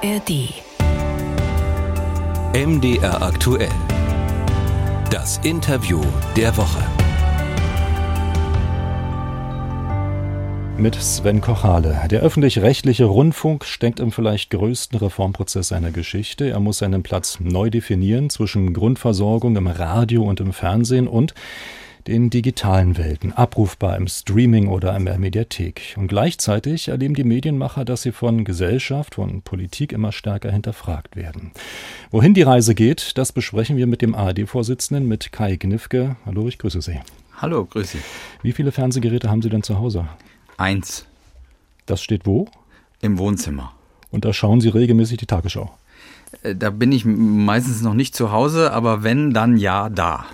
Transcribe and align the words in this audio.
ARD. 0.00 0.62
MDR 2.54 3.20
aktuell. 3.20 3.68
Das 5.10 5.38
Interview 5.38 6.00
der 6.36 6.56
Woche. 6.56 6.84
Mit 10.76 10.94
Sven 10.94 11.40
Kochale. 11.40 12.00
Der 12.08 12.20
öffentlich-rechtliche 12.20 13.06
Rundfunk 13.06 13.64
steckt 13.64 13.98
im 13.98 14.12
vielleicht 14.12 14.50
größten 14.50 15.00
Reformprozess 15.00 15.68
seiner 15.68 15.90
Geschichte. 15.90 16.48
Er 16.48 16.60
muss 16.60 16.78
seinen 16.78 17.02
Platz 17.02 17.40
neu 17.40 17.68
definieren 17.68 18.30
zwischen 18.30 18.74
Grundversorgung 18.74 19.56
im 19.56 19.66
Radio 19.66 20.22
und 20.22 20.38
im 20.38 20.52
Fernsehen 20.52 21.08
und 21.08 21.34
den 22.08 22.30
digitalen 22.30 22.96
Welten, 22.96 23.34
abrufbar 23.34 23.96
im 23.98 24.08
Streaming 24.08 24.68
oder 24.68 24.96
in 24.96 25.04
der 25.04 25.18
Mediathek. 25.18 25.94
Und 25.98 26.08
gleichzeitig 26.08 26.88
erleben 26.88 27.12
die 27.12 27.22
Medienmacher, 27.22 27.84
dass 27.84 28.00
sie 28.00 28.12
von 28.12 28.44
Gesellschaft, 28.44 29.16
von 29.16 29.42
Politik 29.42 29.92
immer 29.92 30.10
stärker 30.10 30.50
hinterfragt 30.50 31.16
werden. 31.16 31.52
Wohin 32.10 32.32
die 32.32 32.42
Reise 32.42 32.74
geht, 32.74 33.18
das 33.18 33.32
besprechen 33.32 33.76
wir 33.76 33.86
mit 33.86 34.00
dem 34.00 34.14
ARD-Vorsitzenden, 34.14 35.06
mit 35.06 35.32
Kai 35.32 35.56
Gnifke. 35.56 36.16
Hallo, 36.24 36.48
ich 36.48 36.56
grüße 36.56 36.80
Sie. 36.80 36.98
Hallo, 37.36 37.66
grüße 37.66 37.98
Sie. 37.98 38.02
Wie 38.42 38.52
viele 38.52 38.72
Fernsehgeräte 38.72 39.28
haben 39.28 39.42
Sie 39.42 39.50
denn 39.50 39.62
zu 39.62 39.78
Hause? 39.78 40.08
Eins. 40.56 41.04
Das 41.84 42.02
steht 42.02 42.24
wo? 42.24 42.48
Im 43.02 43.18
Wohnzimmer. 43.18 43.74
Und 44.10 44.24
da 44.24 44.32
schauen 44.32 44.62
Sie 44.62 44.70
regelmäßig 44.70 45.18
die 45.18 45.26
Tagesschau. 45.26 45.70
Äh, 46.42 46.56
da 46.56 46.70
bin 46.70 46.90
ich 46.90 47.04
meistens 47.04 47.82
noch 47.82 47.94
nicht 47.94 48.16
zu 48.16 48.32
Hause, 48.32 48.72
aber 48.72 49.02
wenn, 49.02 49.34
dann 49.34 49.58
ja 49.58 49.90
da. 49.90 50.24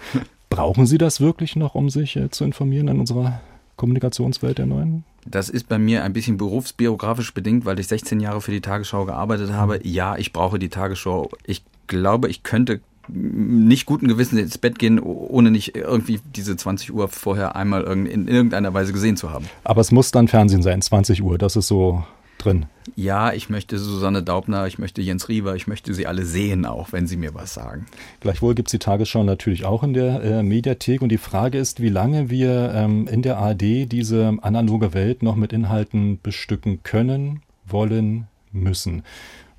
Brauchen 0.55 0.87
Sie 0.87 0.99
das 0.99 1.21
wirklich 1.21 1.57
noch, 1.57 1.75
um 1.75 1.91
sich 1.91 2.15
äh, 2.15 2.31
zu 2.31 2.45
informieren 2.45 2.87
in 2.87 3.01
unserer 3.01 3.41
Kommunikationswelt 3.75 4.59
der 4.59 4.67
neuen? 4.67 5.03
Das 5.27 5.49
ist 5.49 5.69
bei 5.69 5.79
mir 5.79 6.05
ein 6.05 6.12
bisschen 6.12 6.37
berufsbiografisch 6.37 7.35
bedingt, 7.35 7.65
weil 7.65 7.81
ich 7.81 7.89
16 7.89 8.21
Jahre 8.21 8.41
für 8.41 8.53
die 8.53 8.61
Tagesschau 8.61 9.05
gearbeitet 9.05 9.51
habe. 9.53 9.81
Ja, 9.83 10.17
ich 10.17 10.33
brauche 10.33 10.61
die 10.61 10.69
Tagesschau. 10.69 11.28
Ich 11.45 11.65
glaube, 11.89 12.28
ich 12.28 12.45
könnte 12.45 12.81
nicht 13.09 13.84
guten 13.84 14.06
Gewissens 14.06 14.41
ins 14.41 14.59
Bett 14.59 14.78
gehen, 14.78 15.01
ohne 15.01 15.51
nicht 15.51 15.77
irgendwie 15.77 16.20
diese 16.37 16.56
20 16.56 16.95
Uhr 16.95 17.09
vorher 17.09 17.56
einmal 17.56 17.83
in 17.83 18.28
irgendeiner 18.28 18.73
Weise 18.73 18.93
gesehen 18.93 19.17
zu 19.17 19.31
haben. 19.31 19.47
Aber 19.65 19.81
es 19.81 19.91
muss 19.91 20.12
dann 20.12 20.28
Fernsehen 20.28 20.62
sein, 20.62 20.81
20 20.81 21.21
Uhr. 21.21 21.37
Das 21.37 21.56
ist 21.56 21.67
so 21.67 22.05
drin? 22.45 22.67
Ja, 22.97 23.33
ich 23.33 23.48
möchte 23.48 23.78
Susanne 23.78 24.23
Daubner, 24.23 24.67
ich 24.67 24.78
möchte 24.78 25.00
Jens 25.00 25.28
Riewer, 25.28 25.55
ich 25.55 25.67
möchte 25.67 25.95
sie 25.95 26.06
alle 26.06 26.25
sehen, 26.25 26.67
auch 26.67 26.92
wenn 26.92 27.06
sie 27.06 27.17
mir 27.17 27.34
was 27.34 27.55
sagen. 27.55 27.87
Gleichwohl 28.20 28.55
gibt 28.55 28.69
es 28.69 28.73
die 28.73 28.78
Tagesschau 28.78 29.25
natürlich 29.25 29.64
auch 29.64 29.83
in 29.83 29.95
der 29.95 30.23
äh, 30.23 30.42
Mediathek. 30.42 31.03
Und 31.03 31.09
die 31.09 31.19
Frage 31.19 31.59
ist, 31.59 31.81
wie 31.81 31.89
lange 31.89 32.31
wir 32.31 32.72
ähm, 32.75 33.09
in 33.09 33.22
der 33.22 33.39
ARD 33.39 33.91
diese 33.91 34.37
analoge 34.42 34.95
Welt 34.95 35.22
noch 35.22 35.37
mit 35.37 35.53
Inhalten 35.53 36.20
bestücken 36.22 36.83
können, 36.83 37.42
wollen, 37.67 38.27
müssen. 38.53 39.03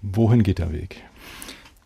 Wohin 0.01 0.43
geht 0.43 0.59
der 0.59 0.71
Weg? 0.71 1.03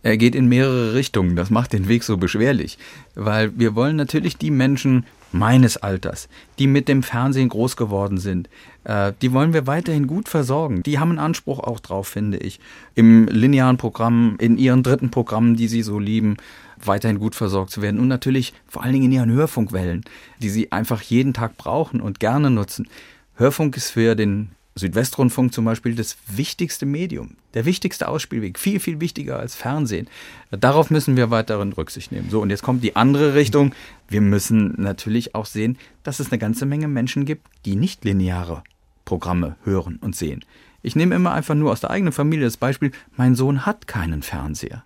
Er 0.01 0.17
geht 0.17 0.35
in 0.35 0.47
mehrere 0.47 0.93
Richtungen. 0.93 1.35
Das 1.35 1.49
macht 1.49 1.73
den 1.73 1.87
Weg 1.87 2.03
so 2.03 2.17
beschwerlich, 2.17 2.77
weil 3.15 3.57
wir 3.59 3.75
wollen 3.75 3.97
natürlich 3.97 4.37
die 4.37 4.51
Menschen 4.51 5.05
meines 5.31 5.77
Alters, 5.77 6.29
die 6.57 6.67
mit 6.67 6.87
dem 6.87 7.03
Fernsehen 7.03 7.49
groß 7.49 7.75
geworden 7.77 8.17
sind, 8.17 8.49
äh, 8.83 9.13
die 9.21 9.31
wollen 9.31 9.53
wir 9.53 9.67
weiterhin 9.67 10.07
gut 10.07 10.29
versorgen. 10.29 10.83
Die 10.83 10.99
haben 10.99 11.09
einen 11.09 11.19
Anspruch 11.19 11.59
auch 11.59 11.79
drauf, 11.79 12.07
finde 12.07 12.37
ich, 12.37 12.59
im 12.95 13.27
linearen 13.27 13.77
Programm, 13.77 14.35
in 14.39 14.57
ihren 14.57 14.83
dritten 14.83 15.11
Programmen, 15.11 15.55
die 15.55 15.67
sie 15.67 15.81
so 15.81 15.99
lieben, 15.99 16.37
weiterhin 16.83 17.19
gut 17.19 17.35
versorgt 17.35 17.71
zu 17.71 17.81
werden 17.81 17.99
und 17.99 18.07
natürlich 18.07 18.53
vor 18.67 18.83
allen 18.83 18.93
Dingen 18.93 19.05
in 19.05 19.11
ihren 19.11 19.31
Hörfunkwellen, 19.31 20.05
die 20.41 20.49
sie 20.49 20.71
einfach 20.71 21.01
jeden 21.01 21.33
Tag 21.33 21.57
brauchen 21.57 21.99
und 21.99 22.19
gerne 22.19 22.49
nutzen. 22.49 22.87
Hörfunk 23.35 23.77
ist 23.77 23.91
für 23.91 24.15
den 24.15 24.51
Südwestrundfunk 24.79 25.53
zum 25.53 25.65
Beispiel 25.65 25.95
das 25.95 26.17
wichtigste 26.27 26.85
Medium, 26.85 27.35
der 27.53 27.65
wichtigste 27.65 28.07
Ausspielweg, 28.07 28.57
viel, 28.57 28.79
viel 28.79 28.99
wichtiger 28.99 29.39
als 29.39 29.55
Fernsehen. 29.55 30.07
Darauf 30.51 30.89
müssen 30.89 31.15
wir 31.15 31.29
weiterhin 31.29 31.73
Rücksicht 31.73 32.11
nehmen. 32.11 32.29
So, 32.29 32.41
und 32.41 32.49
jetzt 32.49 32.63
kommt 32.63 32.83
die 32.83 32.95
andere 32.95 33.35
Richtung. 33.35 33.73
Wir 34.07 34.21
müssen 34.21 34.73
natürlich 34.81 35.35
auch 35.35 35.45
sehen, 35.45 35.77
dass 36.03 36.19
es 36.19 36.31
eine 36.31 36.39
ganze 36.39 36.65
Menge 36.65 36.87
Menschen 36.87 37.25
gibt, 37.25 37.47
die 37.65 37.75
nicht 37.75 38.03
lineare 38.05 38.63
Programme 39.05 39.55
hören 39.63 39.97
und 40.01 40.15
sehen. 40.15 40.43
Ich 40.81 40.95
nehme 40.95 41.15
immer 41.15 41.33
einfach 41.33 41.55
nur 41.55 41.71
aus 41.71 41.81
der 41.81 41.91
eigenen 41.91 42.13
Familie 42.13 42.45
das 42.45 42.57
Beispiel, 42.57 42.91
mein 43.17 43.35
Sohn 43.35 43.65
hat 43.65 43.87
keinen 43.87 44.21
Fernseher. 44.21 44.83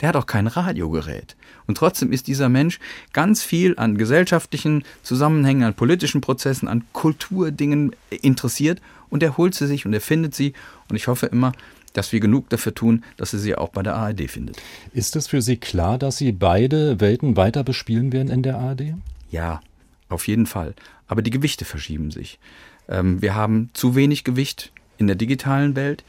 Der 0.00 0.10
hat 0.10 0.16
auch 0.16 0.26
kein 0.26 0.46
Radiogerät. 0.46 1.36
Und 1.66 1.78
trotzdem 1.78 2.12
ist 2.12 2.26
dieser 2.26 2.48
Mensch 2.48 2.78
ganz 3.12 3.42
viel 3.42 3.78
an 3.78 3.96
gesellschaftlichen 3.96 4.84
Zusammenhängen, 5.02 5.62
an 5.62 5.74
politischen 5.74 6.20
Prozessen, 6.20 6.68
an 6.68 6.84
Kulturdingen 6.92 7.96
interessiert 8.10 8.80
und 9.08 9.22
er 9.22 9.36
holt 9.36 9.54
sie 9.54 9.66
sich 9.66 9.86
und 9.86 9.92
er 9.92 10.00
findet 10.00 10.34
sie. 10.34 10.52
Und 10.88 10.96
ich 10.96 11.08
hoffe 11.08 11.26
immer, 11.26 11.52
dass 11.92 12.12
wir 12.12 12.20
genug 12.20 12.50
dafür 12.50 12.74
tun, 12.74 13.04
dass 13.16 13.32
er 13.32 13.38
sie 13.38 13.54
auch 13.54 13.70
bei 13.70 13.82
der 13.82 13.94
ARD 13.94 14.30
findet. 14.30 14.62
Ist 14.92 15.16
es 15.16 15.28
für 15.28 15.40
Sie 15.40 15.56
klar, 15.56 15.98
dass 15.98 16.18
Sie 16.18 16.32
beide 16.32 17.00
Welten 17.00 17.36
weiter 17.36 17.64
bespielen 17.64 18.12
werden 18.12 18.30
in 18.30 18.42
der 18.42 18.58
ARD? 18.58 18.94
Ja, 19.30 19.60
auf 20.08 20.28
jeden 20.28 20.46
Fall. 20.46 20.74
Aber 21.08 21.22
die 21.22 21.30
Gewichte 21.30 21.64
verschieben 21.64 22.10
sich. 22.10 22.38
Ähm, 22.88 23.22
wir 23.22 23.34
haben 23.34 23.70
zu 23.72 23.94
wenig 23.94 24.24
Gewicht 24.24 24.72
in 24.98 25.06
der 25.06 25.16
digitalen 25.16 25.74
Welt. 25.74 26.04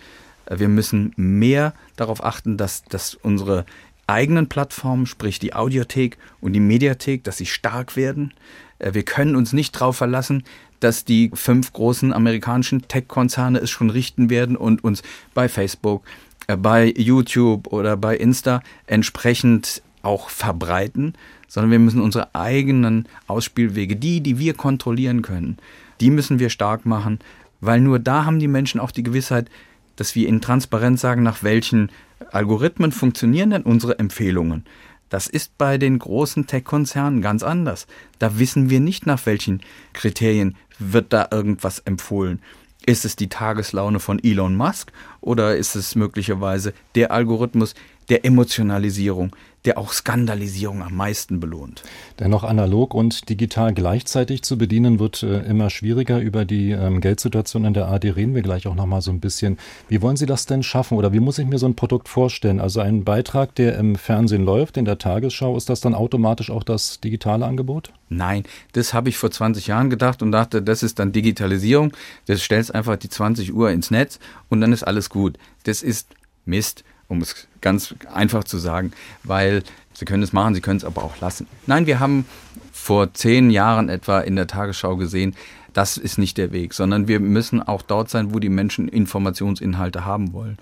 Wir 0.50 0.68
müssen 0.68 1.14
mehr 1.16 1.74
darauf 1.96 2.24
achten, 2.24 2.58
dass, 2.58 2.84
dass 2.84 3.16
unsere 3.16 3.66
eigenen 4.08 4.48
Plattformen, 4.48 5.06
sprich 5.06 5.40
die 5.40 5.54
Audiothek 5.54 6.18
und 6.40 6.54
die 6.54 6.62
Mediathek, 6.62 7.24
dass 7.26 7.38
sie 7.38 7.46
stark 7.46 7.96
werden. 7.96 8.34
Äh, 8.80 8.94
wir 8.94 9.04
können 9.04 9.36
uns 9.36 9.54
nicht 9.54 9.76
darauf 9.76 9.98
verlassen, 9.98 10.44
dass 10.80 11.06
die 11.06 11.32
fünf 11.34 11.74
großen 11.74 12.14
amerikanischen 12.14 12.88
Tech-Konzerne 12.88 13.60
es 13.60 13.70
schon 13.70 13.90
richten 13.90 14.30
werden 14.30 14.56
und 14.56 14.84
uns 14.84 15.04
bei 15.34 15.50
Facebook, 15.50 16.04
äh, 16.48 16.56
bei 16.56 16.94
YouTube 16.96 17.68
oder 17.68 17.98
bei 17.98 18.16
Insta 18.16 18.62
entsprechend 18.86 19.82
auch 20.04 20.30
verbreiten, 20.30 21.14
sondern 21.48 21.72
wir 21.72 21.80
müssen 21.80 22.02
unsere 22.02 22.34
eigenen 22.34 23.08
Ausspielwege, 23.28 23.96
die, 23.96 24.22
die 24.22 24.40
wir 24.40 24.54
kontrollieren 24.54 25.22
können, 25.22 25.58
die 26.00 26.12
müssen 26.12 26.40
wir 26.40 26.50
stark 26.50 26.86
machen, 26.86 27.20
weil 27.60 27.82
nur 27.82 28.00
da 28.00 28.26
haben 28.26 28.40
die 28.40 28.48
Menschen 28.48 28.80
auch 28.80 28.92
die 28.92 29.04
Gewissheit, 29.04 29.50
dass 29.98 30.16
wir 30.16 30.30
in 30.30 30.40
Transparenz 30.40 31.02
sagen, 31.02 31.24
nach 31.24 31.44
welchen 31.44 31.92
Algorithmen 32.32 32.94
funktionieren 32.94 33.50
denn 33.50 33.64
unsere 33.64 34.00
Empfehlungen. 34.00 34.64
Das 35.10 35.28
ist 35.28 35.58
bei 35.58 35.78
den 35.78 36.00
großen 36.00 36.48
Tech-Konzernen 36.48 37.22
ganz 37.22 37.44
anders. 37.44 37.88
Da 38.20 38.40
wissen 38.40 38.70
wir 38.70 38.80
nicht, 38.80 39.06
nach 39.06 39.26
welchen 39.26 39.62
Kriterien 39.94 40.56
wird 40.80 41.14
da 41.14 41.28
irgendwas 41.32 41.80
empfohlen. 41.80 42.42
Ist 42.86 43.06
es 43.06 43.16
die 43.16 43.30
Tageslaune 43.30 44.00
von 44.00 44.24
Elon 44.24 44.56
Musk 44.56 44.92
oder 45.22 45.58
ist 45.58 45.76
es 45.76 45.96
möglicherweise 45.96 46.74
der 46.96 47.12
Algorithmus 47.12 47.74
der 48.10 48.26
Emotionalisierung, 48.26 49.36
der 49.66 49.78
auch 49.78 49.92
Skandalisierung 49.92 50.82
am 50.82 50.96
meisten 50.96 51.40
belohnt. 51.40 51.84
Dennoch 52.20 52.44
analog 52.44 52.94
und 52.94 53.30
digital 53.30 53.74
gleichzeitig 53.74 54.44
zu 54.44 54.58
bedienen 54.58 55.00
wird 55.00 55.24
äh, 55.24 55.40
immer 55.42 55.70
schwieriger. 55.70 56.20
Über 56.20 56.46
die 56.46 56.72
ähm, 56.72 57.02
Geldsituation 57.02 57.66
in 57.66 57.74
der 57.74 57.88
AD 57.88 58.12
reden 58.12 58.34
wir 58.34 58.44
gleich 58.44 58.68
auch 58.68 58.76
noch 58.76 58.86
mal 58.86 59.02
so 59.02 59.12
ein 59.12 59.20
bisschen. 59.20 59.58
Wie 59.90 60.02
wollen 60.02 60.16
Sie 60.16 60.26
das 60.26 60.46
denn 60.46 60.64
schaffen 60.64 60.98
oder 60.98 61.12
wie 61.12 61.20
muss 61.20 61.40
ich 61.40 61.48
mir 61.48 61.58
so 61.58 61.66
ein 61.66 61.76
Produkt 61.76 62.08
vorstellen? 62.08 62.62
Also 62.62 62.80
ein 62.80 63.04
Beitrag, 63.04 63.56
der 63.56 63.78
im 63.78 63.96
Fernsehen 63.96 64.46
läuft, 64.46 64.78
in 64.78 64.86
der 64.86 65.00
Tagesschau, 65.00 65.58
ist 65.58 65.70
das 65.70 65.82
dann 65.82 65.96
automatisch 65.96 66.50
auch 66.50 66.64
das 66.64 67.02
digitale 67.02 67.46
Angebot? 67.46 67.92
Nein, 68.10 68.44
das 68.72 68.94
habe 68.94 69.10
ich 69.10 69.18
vor 69.18 69.32
20 69.32 69.68
Jahren 69.68 69.90
gedacht 69.90 70.22
und 70.22 70.32
dachte, 70.32 70.62
das 70.62 70.82
ist 70.82 71.00
dann 71.00 71.12
Digitalisierung. 71.12 71.92
Das 72.26 72.42
stellst 72.42 72.74
einfach 72.74 72.96
die 72.96 73.10
20 73.10 73.54
Uhr 73.54 73.70
ins 73.72 73.92
Netz 73.92 74.20
und 74.50 74.62
dann 74.62 74.72
ist 74.72 74.84
alles 74.84 75.10
gut. 75.10 75.38
Das 75.64 75.84
ist 75.84 76.08
Mist 76.46 76.86
um 77.08 77.22
es 77.22 77.48
ganz 77.62 77.96
einfach 78.14 78.44
zu 78.44 78.58
sagen, 78.58 78.92
weil 79.24 79.64
Sie 79.94 80.06
können 80.06 80.24
es 80.24 80.34
machen, 80.34 80.54
Sie 80.54 80.62
können 80.62 80.78
es 80.78 80.86
aber 80.86 81.04
auch 81.04 81.20
lassen. 81.20 81.48
Nein, 81.66 81.88
wir 81.88 82.00
haben 82.00 82.26
vor 82.72 83.14
zehn 83.14 83.50
Jahren 83.50 83.90
etwa 83.90 84.20
in 84.20 84.36
der 84.36 84.48
Tagesschau 84.48 84.96
gesehen, 84.96 85.36
das 85.74 85.98
ist 85.98 86.18
nicht 86.18 86.38
der 86.38 86.52
Weg, 86.52 86.74
sondern 86.74 87.08
wir 87.08 87.20
müssen 87.20 87.62
auch 87.62 87.82
dort 87.82 88.10
sein, 88.10 88.34
wo 88.34 88.40
die 88.40 88.50
Menschen 88.50 88.88
Informationsinhalte 88.88 90.06
haben 90.06 90.34
wollen. 90.34 90.58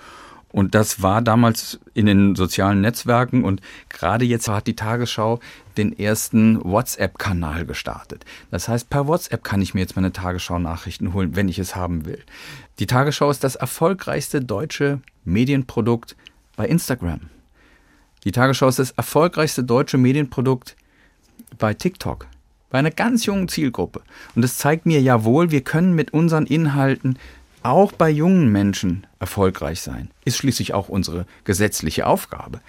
Und 0.56 0.74
das 0.74 1.02
war 1.02 1.22
damals 1.22 1.80
in 1.94 2.06
den 2.06 2.36
sozialen 2.36 2.80
Netzwerken 2.80 3.44
und 3.44 3.60
gerade 3.90 4.24
jetzt 4.24 4.48
hat 4.48 4.68
die 4.68 4.76
Tagesschau 4.76 5.42
den 5.76 6.00
ersten 6.00 6.64
WhatsApp-Kanal 6.64 7.66
gestartet. 7.66 8.24
Das 8.52 8.70
heißt, 8.70 8.90
per 8.90 9.06
WhatsApp 9.06 9.44
kann 9.44 9.62
ich 9.62 9.74
mir 9.74 9.82
jetzt 9.82 9.98
meine 9.98 10.14
Tagesschau-Nachrichten 10.14 11.14
holen, 11.14 11.36
wenn 11.36 11.50
ich 11.50 11.60
es 11.60 11.76
haben 11.76 12.06
will. 12.06 12.24
Die 12.80 12.88
Tagesschau 12.88 13.30
ist 13.30 13.44
das 13.44 13.56
erfolgreichste 13.56 14.40
deutsche 14.40 15.02
Medienprodukt 15.26 16.16
bei 16.56 16.68
Instagram. 16.68 17.22
Die 18.24 18.32
Tagesschau 18.32 18.68
ist 18.68 18.80
das 18.80 18.92
erfolgreichste 18.92 19.64
deutsche 19.64 19.98
Medienprodukt 19.98 20.76
bei 21.58 21.74
TikTok, 21.74 22.28
bei 22.70 22.80
einer 22.80 22.92
ganz 22.92 23.26
jungen 23.26 23.48
Zielgruppe. 23.48 24.02
Und 24.36 24.44
es 24.44 24.58
zeigt 24.58 24.86
mir 24.86 25.02
ja 25.02 25.24
wohl, 25.24 25.52
wir 25.52 25.62
können 25.62 25.94
mit 25.94 26.14
unseren 26.14 26.46
Inhalten 26.46 27.20
auch 27.62 27.92
bei 27.92 28.10
jungen 28.10 28.52
Menschen 28.52 29.08
erfolgreich 29.20 29.82
sein. 29.82 30.10
Ist 30.24 30.38
schließlich 30.38 30.74
auch 30.74 30.90
unsere 30.90 31.26
gesetzliche 31.44 32.08
Aufgabe. 32.08 32.62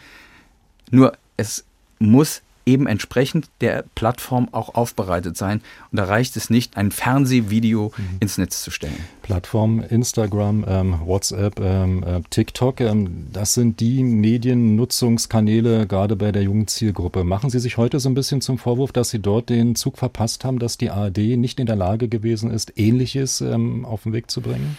Nur 0.90 1.12
es 1.36 1.64
muss 1.98 2.42
eben 2.66 2.86
entsprechend 2.88 3.48
der 3.60 3.84
Plattform 3.94 4.48
auch 4.52 4.74
aufbereitet 4.74 5.36
sein. 5.36 5.62
Und 5.92 5.98
da 5.98 6.04
reicht 6.04 6.36
es 6.36 6.50
nicht, 6.50 6.76
ein 6.76 6.90
Fernsehvideo 6.90 7.92
mhm. 7.96 8.04
ins 8.20 8.36
Netz 8.38 8.62
zu 8.62 8.70
stellen. 8.70 8.98
Plattform 9.22 9.80
Instagram, 9.80 10.64
ähm, 10.68 11.00
WhatsApp, 11.04 11.60
ähm, 11.60 12.02
äh, 12.02 12.20
TikTok, 12.28 12.80
ähm, 12.80 13.28
das 13.32 13.54
sind 13.54 13.80
die 13.80 14.02
Mediennutzungskanäle 14.02 15.86
gerade 15.86 16.16
bei 16.16 16.32
der 16.32 16.42
jungen 16.42 16.66
Zielgruppe. 16.66 17.24
Machen 17.24 17.50
Sie 17.50 17.60
sich 17.60 17.76
heute 17.76 18.00
so 18.00 18.08
ein 18.08 18.14
bisschen 18.14 18.40
zum 18.40 18.58
Vorwurf, 18.58 18.92
dass 18.92 19.10
Sie 19.10 19.20
dort 19.20 19.48
den 19.48 19.76
Zug 19.76 19.96
verpasst 19.96 20.44
haben, 20.44 20.58
dass 20.58 20.76
die 20.76 20.90
ARD 20.90 21.18
nicht 21.36 21.60
in 21.60 21.66
der 21.66 21.76
Lage 21.76 22.08
gewesen 22.08 22.50
ist, 22.50 22.72
Ähnliches 22.76 23.40
ähm, 23.40 23.84
auf 23.84 24.02
den 24.02 24.12
Weg 24.12 24.30
zu 24.30 24.40
bringen? 24.40 24.76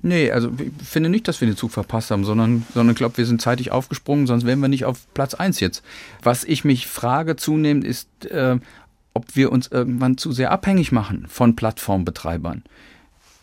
Nee, 0.00 0.30
also 0.30 0.50
ich 0.58 0.86
finde 0.86 1.08
nicht, 1.08 1.26
dass 1.26 1.40
wir 1.40 1.48
den 1.48 1.56
Zug 1.56 1.72
verpasst 1.72 2.10
haben, 2.10 2.24
sondern, 2.24 2.64
sondern 2.72 2.92
ich 2.92 2.98
glaube, 2.98 3.16
wir 3.16 3.26
sind 3.26 3.42
zeitig 3.42 3.72
aufgesprungen, 3.72 4.26
sonst 4.28 4.46
wären 4.46 4.60
wir 4.60 4.68
nicht 4.68 4.84
auf 4.84 5.12
Platz 5.12 5.34
1 5.34 5.58
jetzt. 5.60 5.82
Was 6.22 6.44
ich 6.44 6.64
mich 6.64 6.86
frage 6.86 7.34
zunehmend 7.34 7.84
ist, 7.84 8.08
äh, 8.26 8.58
ob 9.12 9.34
wir 9.34 9.50
uns 9.50 9.66
irgendwann 9.66 10.16
zu 10.16 10.30
sehr 10.30 10.52
abhängig 10.52 10.92
machen 10.92 11.26
von 11.28 11.56
Plattformbetreibern. 11.56 12.62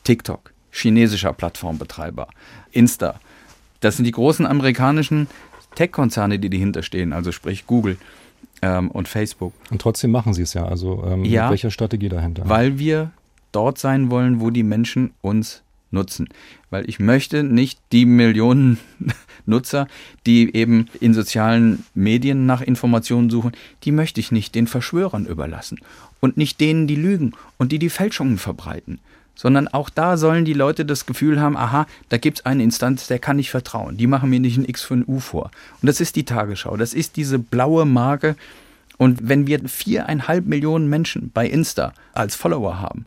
TikTok, 0.06 0.54
chinesischer 0.72 1.34
Plattformbetreiber, 1.34 2.30
Insta. 2.72 3.20
Das 3.82 3.98
sind 3.98 4.06
die 4.06 4.12
großen 4.12 4.46
amerikanischen 4.46 5.28
Tech-Konzerne, 5.76 6.40
die 6.40 6.50
dahinter 6.50 6.84
stehen, 6.84 7.12
also 7.12 7.34
sprich 7.34 7.68
Google 7.68 7.98
ähm, 8.62 8.90
und 8.92 9.10
Facebook. 9.10 9.54
Und 9.70 9.82
trotzdem 9.82 10.12
machen 10.12 10.34
sie 10.34 10.44
es 10.44 10.54
ja. 10.54 10.66
Also 10.66 11.04
ähm, 11.06 11.26
ja, 11.26 11.44
mit 11.44 11.52
welcher 11.52 11.72
Strategie 11.72 12.08
dahinter? 12.08 12.48
Weil 12.48 12.80
wir 12.80 13.12
dort 13.52 13.78
sein 13.78 14.10
wollen, 14.10 14.40
wo 14.40 14.50
die 14.52 14.64
Menschen 14.64 15.14
uns 15.22 15.65
nutzen. 15.96 16.30
Weil 16.70 16.88
ich 16.88 17.00
möchte 17.00 17.44
nicht 17.44 17.80
die 17.92 18.06
Millionen 18.06 18.78
Nutzer, 19.48 19.88
die 20.28 20.56
eben 20.56 20.88
in 21.00 21.16
sozialen 21.16 21.86
Medien 21.96 22.46
nach 22.46 22.62
Informationen 22.62 23.32
suchen, 23.32 23.54
die 23.84 23.92
möchte 23.92 24.20
ich 24.20 24.32
nicht 24.32 24.54
den 24.54 24.68
Verschwörern 24.68 25.26
überlassen. 25.26 25.80
Und 26.20 26.38
nicht 26.38 26.60
denen, 26.60 26.86
die 26.86 26.96
lügen 26.96 27.34
und 27.58 27.72
die 27.72 27.80
die 27.80 27.90
Fälschungen 27.90 28.38
verbreiten. 28.38 29.00
Sondern 29.34 29.68
auch 29.68 29.90
da 29.90 30.16
sollen 30.16 30.46
die 30.46 30.54
Leute 30.54 30.86
das 30.86 31.06
Gefühl 31.06 31.42
haben, 31.42 31.58
aha, 31.58 31.88
da 32.10 32.18
gibt 32.18 32.40
es 32.40 32.46
eine 32.46 32.64
Instanz, 32.64 33.08
der 33.08 33.20
kann 33.20 33.40
ich 33.40 33.52
vertrauen. 33.52 33.98
Die 33.98 34.08
machen 34.08 34.30
mir 34.30 34.40
nicht 34.40 34.58
ein 34.58 34.68
X 34.68 34.84
für 34.84 34.94
ein 34.94 35.04
U 35.06 35.20
vor. 35.20 35.52
Und 35.82 35.88
das 35.88 36.00
ist 36.00 36.16
die 36.16 36.24
Tagesschau. 36.24 36.78
Das 36.78 36.94
ist 36.94 37.18
diese 37.18 37.40
blaue 37.40 37.86
Marke. 37.86 38.36
Und 38.98 39.28
wenn 39.28 39.46
wir 39.48 39.60
viereinhalb 39.68 40.46
Millionen 40.46 40.90
Menschen 40.90 41.32
bei 41.34 41.48
Insta 41.48 41.94
als 42.14 42.36
Follower 42.36 42.80
haben 42.80 43.06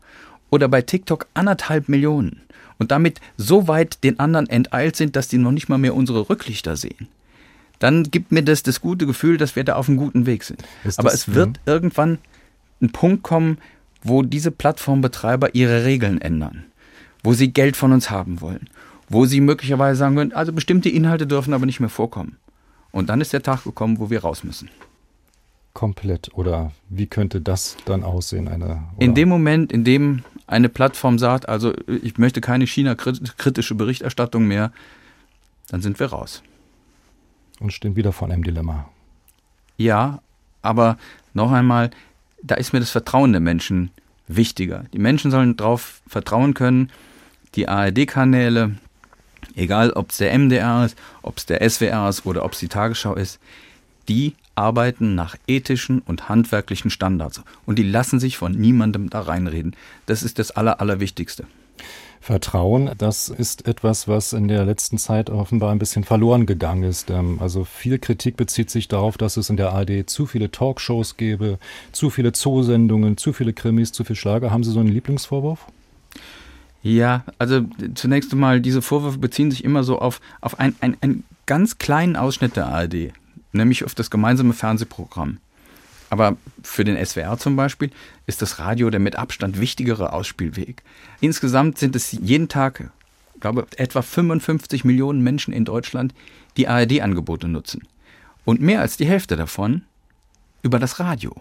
oder 0.51 0.69
bei 0.69 0.83
TikTok 0.83 1.27
anderthalb 1.35 1.89
Millionen, 1.89 2.43
und 2.79 2.91
damit 2.91 3.21
so 3.37 3.69
weit 3.69 4.03
den 4.05 4.19
anderen 4.19 4.49
enteilt 4.49 4.97
sind, 4.97 5.17
dass 5.17 5.29
die 5.29 5.39
noch 5.39 5.53
nicht 5.53 5.69
mal 5.69 5.79
mehr 5.79 5.95
unsere 5.95 6.29
Rücklichter 6.29 6.77
sehen, 6.77 7.09
dann 7.79 8.05
gibt 8.05 8.33
mir 8.33 8.43
das 8.43 8.63
das 8.63 8.81
gute 8.81 9.07
Gefühl, 9.07 9.37
dass 9.37 9.57
wir 9.57 9.65
da 9.65 9.77
auf 9.77 9.89
einem 9.89 9.99
guten 9.99 10.27
Weg 10.27 10.45
sind. 10.45 10.63
Ist 10.85 10.99
Aber 10.99 11.11
das, 11.11 11.29
es 11.29 11.35
wird 11.35 11.59
ja. 11.67 11.73
irgendwann 11.75 12.19
ein 12.81 12.91
Punkt 12.91 13.23
kommen, 13.23 13.59
wo 14.03 14.23
diese 14.23 14.51
Plattformbetreiber 14.51 15.55
ihre 15.55 15.85
Regeln 15.85 16.21
ändern, 16.21 16.65
wo 17.23 17.33
sie 17.33 17.53
Geld 17.53 17.77
von 17.77 17.93
uns 17.93 18.11
haben 18.11 18.41
wollen, 18.41 18.69
wo 19.09 19.27
sie 19.27 19.41
möglicherweise 19.41 19.99
sagen 19.99 20.17
können, 20.17 20.33
also 20.33 20.53
bestimmte 20.53 20.89
Inhalte 20.89 21.27
dürfen 21.27 21.55
aber 21.55 21.67
nicht 21.67 21.81
mehr 21.81 21.89
vorkommen. 21.89 22.37
Und 22.91 23.09
dann 23.11 23.21
ist 23.21 23.33
der 23.33 23.43
Tag 23.43 23.65
gekommen, 23.65 23.99
wo 23.99 24.11
wir 24.11 24.21
raus 24.21 24.45
müssen. 24.45 24.71
Komplett 25.79 26.35
oder 26.35 26.73
wie 26.89 27.07
könnte 27.07 27.41
das 27.41 27.77
dann 27.85 28.03
aussehen? 28.03 28.49
Eine, 28.49 28.83
in 28.99 29.15
dem 29.15 29.29
Moment, 29.29 29.71
in 29.73 29.85
dem 29.85 30.25
eine 30.49 30.69
Plattform 30.69 31.21
sagt, 31.21 31.49
also 31.49 31.73
ich 31.87 32.19
möchte 32.19 32.41
keine 32.41 32.67
China-kritische 32.67 33.77
Berichterstattung 33.77 34.49
mehr, 34.49 34.73
dann 35.69 35.81
sind 35.81 36.01
wir 36.01 36.09
raus. 36.09 36.43
Und 37.61 37.73
stehen 37.73 37.95
wieder 37.95 38.11
vor 38.11 38.29
einem 38.29 38.43
Dilemma. 38.43 38.89
Ja, 39.77 40.21
aber 40.63 40.99
noch 41.33 41.53
einmal, 41.53 41.91
da 42.43 42.57
ist 42.57 42.73
mir 42.73 42.81
das 42.81 42.91
Vertrauen 42.91 43.31
der 43.31 43.41
Menschen 43.41 43.93
wichtiger. 44.27 44.83
Die 44.93 44.99
Menschen 44.99 45.31
sollen 45.31 45.57
darauf 45.57 46.03
vertrauen 46.09 46.55
können, 46.55 46.91
die 47.55 47.69
ARD-Kanäle, 47.69 48.75
egal 49.55 49.93
ob 49.93 50.11
es 50.11 50.17
der 50.17 50.37
MDR 50.37 50.87
ist, 50.87 50.99
ob 51.23 51.37
es 51.37 51.47
der 51.47 51.71
SWR 51.71 52.09
ist 52.09 52.27
oder 52.27 52.45
ob 52.45 52.55
es 52.55 52.59
die 52.59 52.67
Tagesschau 52.67 53.15
ist, 53.15 53.39
die 54.09 54.35
arbeiten 54.59 55.15
nach 55.15 55.37
ethischen 55.47 56.01
und 56.01 56.29
handwerklichen 56.29 56.91
Standards 56.91 57.43
und 57.65 57.79
die 57.79 57.85
lassen 57.85 58.21
sich 58.21 58.37
von 58.37 58.53
niemandem 58.53 59.09
da 59.09 59.21
reinreden. 59.21 59.77
Das 60.07 60.23
ist 60.23 60.39
das 60.39 60.51
Aller, 60.51 60.81
Allerwichtigste. 60.81 61.47
Vertrauen, 62.21 62.91
das 62.99 63.29
ist 63.29 63.67
etwas, 63.69 64.09
was 64.09 64.33
in 64.33 64.49
der 64.49 64.65
letzten 64.65 64.99
Zeit 64.99 65.31
offenbar 65.31 65.71
ein 65.71 65.79
bisschen 65.79 66.03
verloren 66.03 66.47
gegangen 66.47 66.83
ist. 66.83 67.11
Ähm, 67.11 67.39
also 67.41 67.65
viel 67.65 67.99
Kritik 67.99 68.37
bezieht 68.37 68.71
sich 68.71 68.89
darauf, 68.89 69.17
dass 69.17 69.37
es 69.37 69.49
in 69.49 69.57
der 69.57 69.73
ARD 69.73 70.11
zu 70.11 70.27
viele 70.27 70.51
Talkshows 70.51 71.17
gäbe, 71.17 71.59
zu 71.93 72.11
viele 72.11 72.33
Zoosendungen, 72.33 73.17
zu 73.17 73.33
viele 73.33 73.53
Krimis, 73.53 73.93
zu 73.93 74.03
viel 74.05 74.17
Schlager. 74.17 74.51
Haben 74.51 74.65
Sie 74.65 74.73
so 74.73 74.81
einen 74.81 74.91
Lieblingsvorwurf? 74.91 75.67
Ja, 76.83 77.25
also 77.39 77.63
zunächst 77.95 78.33
einmal, 78.33 78.61
diese 78.61 78.83
Vorwürfe 78.83 79.19
beziehen 79.19 79.51
sich 79.51 79.65
immer 79.65 79.85
so 79.85 79.99
auf, 79.99 80.21
auf 80.41 80.59
einen 80.59 80.75
ein 81.01 81.25
ganz 81.47 81.79
kleinen 81.79 82.17
Ausschnitt 82.17 82.57
der 82.57 82.67
ARD 82.67 83.13
nämlich 83.59 83.85
auf 83.85 83.95
das 83.95 84.11
gemeinsame 84.11 84.55
Fernsehprogramm. 84.55 85.39
Aber 86.11 86.37
für 86.63 86.85
den 86.85 87.05
SWR 87.05 87.37
zum 87.39 87.57
Beispiel 87.57 87.91
ist 88.27 88.41
das 88.41 88.59
Radio 88.59 88.89
der 88.89 89.01
mit 89.01 89.17
Abstand 89.17 89.61
wichtigere 89.61 90.13
Ausspielweg. 90.13 90.83
Insgesamt 91.21 91.79
sind 91.79 91.95
es 91.95 92.13
jeden 92.13 92.49
Tag, 92.49 92.91
ich 93.35 93.41
glaube, 93.41 93.67
etwa 93.77 94.01
55 94.01 94.85
Millionen 94.85 95.23
Menschen 95.23 95.53
in 95.53 95.65
Deutschland, 95.67 96.15
die 96.57 96.67
ARD-Angebote 96.67 97.47
nutzen. 97.47 97.83
Und 98.45 98.63
mehr 98.63 98.81
als 98.81 98.97
die 98.97 99.07
Hälfte 99.07 99.37
davon 99.37 99.83
über 100.63 100.79
das 100.79 100.99
Radio. 100.99 101.37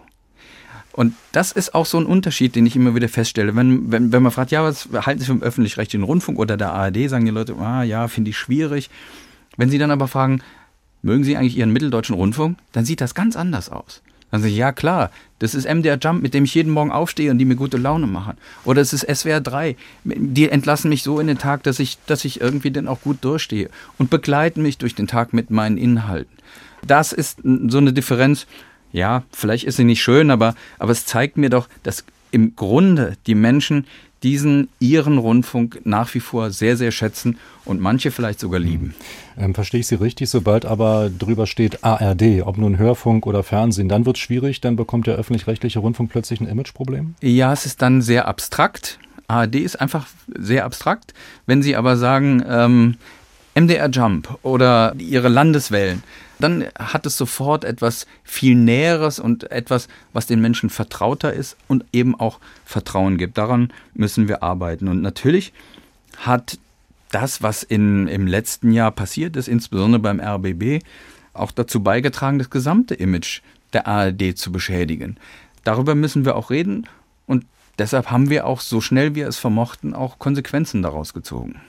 Und 0.92 1.14
das 1.32 1.52
ist 1.52 1.74
auch 1.74 1.86
so 1.86 1.98
ein 1.98 2.06
Unterschied, 2.06 2.56
den 2.56 2.66
ich 2.66 2.74
immer 2.74 2.94
wieder 2.94 3.08
feststelle. 3.08 3.54
Wenn, 3.54 3.90
wenn, 3.92 4.12
wenn 4.12 4.22
man 4.22 4.32
fragt, 4.32 4.50
ja, 4.50 4.64
was 4.64 4.88
halten 4.92 5.20
Sie 5.20 5.26
vom 5.26 5.42
öffentlich-rechtlichen 5.42 6.02
Rundfunk 6.02 6.38
oder 6.38 6.56
der 6.56 6.72
ARD, 6.72 7.08
sagen 7.08 7.24
die 7.24 7.30
Leute, 7.30 7.56
ah 7.56 7.84
ja, 7.84 8.08
finde 8.08 8.30
ich 8.30 8.36
schwierig. 8.36 8.90
Wenn 9.56 9.70
Sie 9.70 9.78
dann 9.78 9.92
aber 9.92 10.08
fragen, 10.08 10.42
mögen 11.02 11.24
Sie 11.24 11.36
eigentlich 11.36 11.56
Ihren 11.56 11.72
mitteldeutschen 11.72 12.14
Rundfunk? 12.14 12.58
Dann 12.72 12.84
sieht 12.84 13.00
das 13.00 13.14
ganz 13.14 13.36
anders 13.36 13.68
aus. 13.68 14.02
Dann 14.30 14.40
sage 14.40 14.52
ich, 14.52 14.58
ja 14.58 14.72
klar, 14.72 15.10
das 15.38 15.54
ist 15.54 15.66
MDR 15.66 15.98
Jump, 16.00 16.22
mit 16.22 16.34
dem 16.34 16.44
ich 16.44 16.54
jeden 16.54 16.72
Morgen 16.72 16.92
aufstehe 16.92 17.30
und 17.30 17.38
die 17.38 17.44
mir 17.44 17.56
gute 17.56 17.78
Laune 17.78 18.06
machen. 18.06 18.36
Oder 18.64 18.82
es 18.82 18.92
ist 18.92 19.06
SWR 19.08 19.40
3, 19.40 19.76
die 20.04 20.48
entlassen 20.50 20.90
mich 20.90 21.02
so 21.02 21.18
in 21.18 21.26
den 21.26 21.38
Tag, 21.38 21.62
dass 21.62 21.78
ich, 21.78 21.98
dass 22.06 22.24
ich 22.24 22.40
irgendwie 22.40 22.70
dann 22.70 22.88
auch 22.88 23.00
gut 23.00 23.18
durchstehe 23.22 23.70
und 23.96 24.10
begleiten 24.10 24.62
mich 24.62 24.78
durch 24.78 24.94
den 24.94 25.06
Tag 25.06 25.32
mit 25.32 25.50
meinen 25.50 25.78
Inhalten. 25.78 26.36
Das 26.86 27.12
ist 27.12 27.38
so 27.42 27.78
eine 27.78 27.92
Differenz. 27.92 28.46
Ja, 28.92 29.22
vielleicht 29.32 29.64
ist 29.64 29.76
sie 29.76 29.84
nicht 29.84 30.02
schön, 30.02 30.30
aber, 30.30 30.54
aber 30.78 30.92
es 30.92 31.06
zeigt 31.06 31.36
mir 31.36 31.50
doch, 31.50 31.68
dass 31.82 32.04
im 32.30 32.54
Grunde 32.56 33.16
die 33.26 33.34
Menschen 33.34 33.86
diesen 34.22 34.68
ihren 34.80 35.18
Rundfunk 35.18 35.80
nach 35.84 36.12
wie 36.14 36.20
vor 36.20 36.50
sehr, 36.50 36.76
sehr 36.76 36.90
schätzen 36.90 37.38
und 37.64 37.80
manche 37.80 38.10
vielleicht 38.10 38.40
sogar 38.40 38.60
lieben. 38.60 38.94
Hm. 39.36 39.44
Ähm, 39.44 39.54
verstehe 39.54 39.80
ich 39.80 39.86
Sie 39.86 39.94
richtig, 39.94 40.30
sobald 40.30 40.64
aber 40.64 41.10
drüber 41.10 41.46
steht 41.46 41.84
ARD, 41.84 42.42
ob 42.44 42.58
nun 42.58 42.78
Hörfunk 42.78 43.26
oder 43.26 43.42
Fernsehen, 43.42 43.88
dann 43.88 44.06
wird 44.06 44.16
es 44.16 44.22
schwierig, 44.22 44.60
dann 44.60 44.76
bekommt 44.76 45.06
der 45.06 45.16
öffentlich-rechtliche 45.16 45.78
Rundfunk 45.78 46.10
plötzlich 46.10 46.40
ein 46.40 46.48
Imageproblem? 46.48 47.14
Ja, 47.20 47.52
es 47.52 47.66
ist 47.66 47.82
dann 47.82 48.02
sehr 48.02 48.26
abstrakt. 48.26 48.98
ARD 49.28 49.56
ist 49.56 49.80
einfach 49.80 50.06
sehr 50.26 50.64
abstrakt. 50.64 51.12
Wenn 51.46 51.62
Sie 51.62 51.76
aber 51.76 51.96
sagen, 51.96 52.42
ähm, 52.48 52.96
MDR 53.58 53.90
Jump 53.90 54.38
oder 54.42 54.94
Ihre 54.98 55.28
Landeswellen, 55.28 56.04
dann 56.38 56.66
hat 56.78 57.06
es 57.06 57.16
sofort 57.16 57.64
etwas 57.64 58.06
viel 58.22 58.54
Näheres 58.54 59.18
und 59.18 59.50
etwas, 59.50 59.88
was 60.12 60.26
den 60.26 60.40
Menschen 60.40 60.70
vertrauter 60.70 61.32
ist 61.32 61.56
und 61.66 61.84
eben 61.92 62.18
auch 62.18 62.38
Vertrauen 62.64 63.18
gibt. 63.18 63.36
Daran 63.36 63.72
müssen 63.94 64.28
wir 64.28 64.44
arbeiten. 64.44 64.86
Und 64.86 65.02
natürlich 65.02 65.52
hat 66.18 66.58
das, 67.10 67.42
was 67.42 67.64
in, 67.64 68.06
im 68.06 68.28
letzten 68.28 68.70
Jahr 68.70 68.92
passiert 68.92 69.34
ist, 69.34 69.48
insbesondere 69.48 70.00
beim 70.00 70.20
RBB, 70.20 70.84
auch 71.32 71.50
dazu 71.50 71.82
beigetragen, 71.82 72.38
das 72.38 72.50
gesamte 72.50 72.94
Image 72.94 73.40
der 73.72 73.88
ARD 73.88 74.36
zu 74.36 74.52
beschädigen. 74.52 75.16
Darüber 75.64 75.96
müssen 75.96 76.24
wir 76.24 76.36
auch 76.36 76.50
reden 76.50 76.86
und 77.26 77.44
deshalb 77.78 78.10
haben 78.10 78.30
wir 78.30 78.46
auch 78.46 78.60
so 78.60 78.80
schnell 78.80 79.14
wir 79.16 79.26
es 79.26 79.38
vermochten 79.38 79.94
auch 79.94 80.18
Konsequenzen 80.18 80.82
daraus 80.82 81.12
gezogen. 81.12 81.60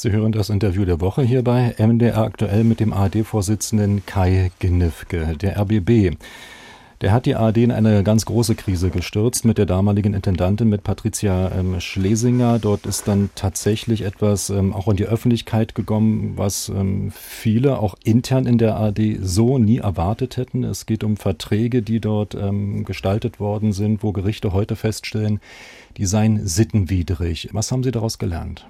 Sie 0.00 0.12
hören 0.12 0.32
das 0.32 0.48
Interview 0.48 0.86
der 0.86 1.02
Woche 1.02 1.20
hier 1.20 1.44
bei 1.44 1.74
MDR 1.76 2.16
aktuell 2.16 2.64
mit 2.64 2.80
dem 2.80 2.94
ARD-Vorsitzenden 2.94 4.06
Kai 4.06 4.50
Gnifke, 4.58 5.36
der 5.36 5.60
RBB. 5.60 6.16
Der 7.02 7.12
hat 7.12 7.26
die 7.26 7.36
ARD 7.36 7.58
in 7.58 7.70
eine 7.70 8.02
ganz 8.02 8.24
große 8.24 8.54
Krise 8.54 8.88
gestürzt 8.88 9.44
mit 9.44 9.58
der 9.58 9.66
damaligen 9.66 10.14
Intendantin, 10.14 10.70
mit 10.70 10.84
Patricia 10.84 11.52
ähm, 11.52 11.78
Schlesinger. 11.80 12.58
Dort 12.58 12.86
ist 12.86 13.08
dann 13.08 13.28
tatsächlich 13.34 14.00
etwas 14.00 14.48
ähm, 14.48 14.72
auch 14.72 14.88
in 14.88 14.96
die 14.96 15.04
Öffentlichkeit 15.04 15.74
gekommen, 15.74 16.32
was 16.36 16.70
ähm, 16.70 17.12
viele 17.14 17.78
auch 17.78 17.94
intern 18.02 18.46
in 18.46 18.56
der 18.56 18.76
ARD 18.76 19.18
so 19.20 19.58
nie 19.58 19.80
erwartet 19.80 20.38
hätten. 20.38 20.64
Es 20.64 20.86
geht 20.86 21.04
um 21.04 21.18
Verträge, 21.18 21.82
die 21.82 22.00
dort 22.00 22.34
ähm, 22.34 22.86
gestaltet 22.86 23.38
worden 23.38 23.74
sind, 23.74 24.02
wo 24.02 24.12
Gerichte 24.12 24.54
heute 24.54 24.76
feststellen, 24.76 25.40
die 25.98 26.06
seien 26.06 26.46
sittenwidrig. 26.46 27.50
Was 27.52 27.70
haben 27.70 27.82
Sie 27.82 27.90
daraus 27.90 28.16
gelernt? 28.16 28.64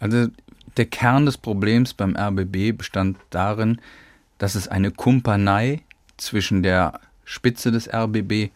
Also 0.00 0.26
der 0.76 0.86
Kern 0.86 1.26
des 1.26 1.38
Problems 1.38 1.94
beim 1.94 2.16
RBB 2.16 2.76
bestand 2.76 3.18
darin, 3.30 3.80
dass 4.38 4.54
es 4.54 4.66
eine 4.66 4.90
Kumpanei 4.90 5.82
zwischen 6.16 6.62
der 6.62 7.00
Spitze 7.24 7.70
des 7.70 7.88
RBB 7.92 8.50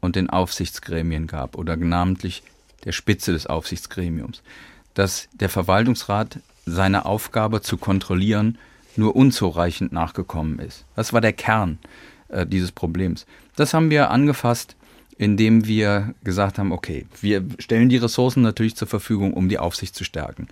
und 0.00 0.16
den 0.16 0.30
Aufsichtsgremien 0.30 1.26
gab 1.26 1.56
oder 1.56 1.76
namentlich 1.76 2.42
der 2.84 2.92
Spitze 2.92 3.32
des 3.32 3.46
Aufsichtsgremiums, 3.46 4.42
dass 4.92 5.28
der 5.32 5.48
Verwaltungsrat 5.48 6.38
seiner 6.66 7.06
Aufgabe 7.06 7.62
zu 7.62 7.76
kontrollieren 7.76 8.58
nur 8.96 9.16
unzureichend 9.16 9.92
nachgekommen 9.92 10.58
ist. 10.58 10.84
Das 10.94 11.12
war 11.12 11.20
der 11.20 11.32
Kern 11.32 11.78
äh, 12.28 12.46
dieses 12.46 12.70
Problems. 12.70 13.26
Das 13.56 13.74
haben 13.74 13.90
wir 13.90 14.10
angefasst, 14.10 14.76
indem 15.16 15.66
wir 15.66 16.14
gesagt 16.24 16.58
haben, 16.58 16.72
okay, 16.72 17.06
wir 17.20 17.44
stellen 17.58 17.88
die 17.88 17.96
Ressourcen 17.96 18.42
natürlich 18.42 18.74
zur 18.74 18.88
Verfügung, 18.88 19.32
um 19.32 19.48
die 19.48 19.58
Aufsicht 19.58 19.94
zu 19.94 20.04
stärken. 20.04 20.48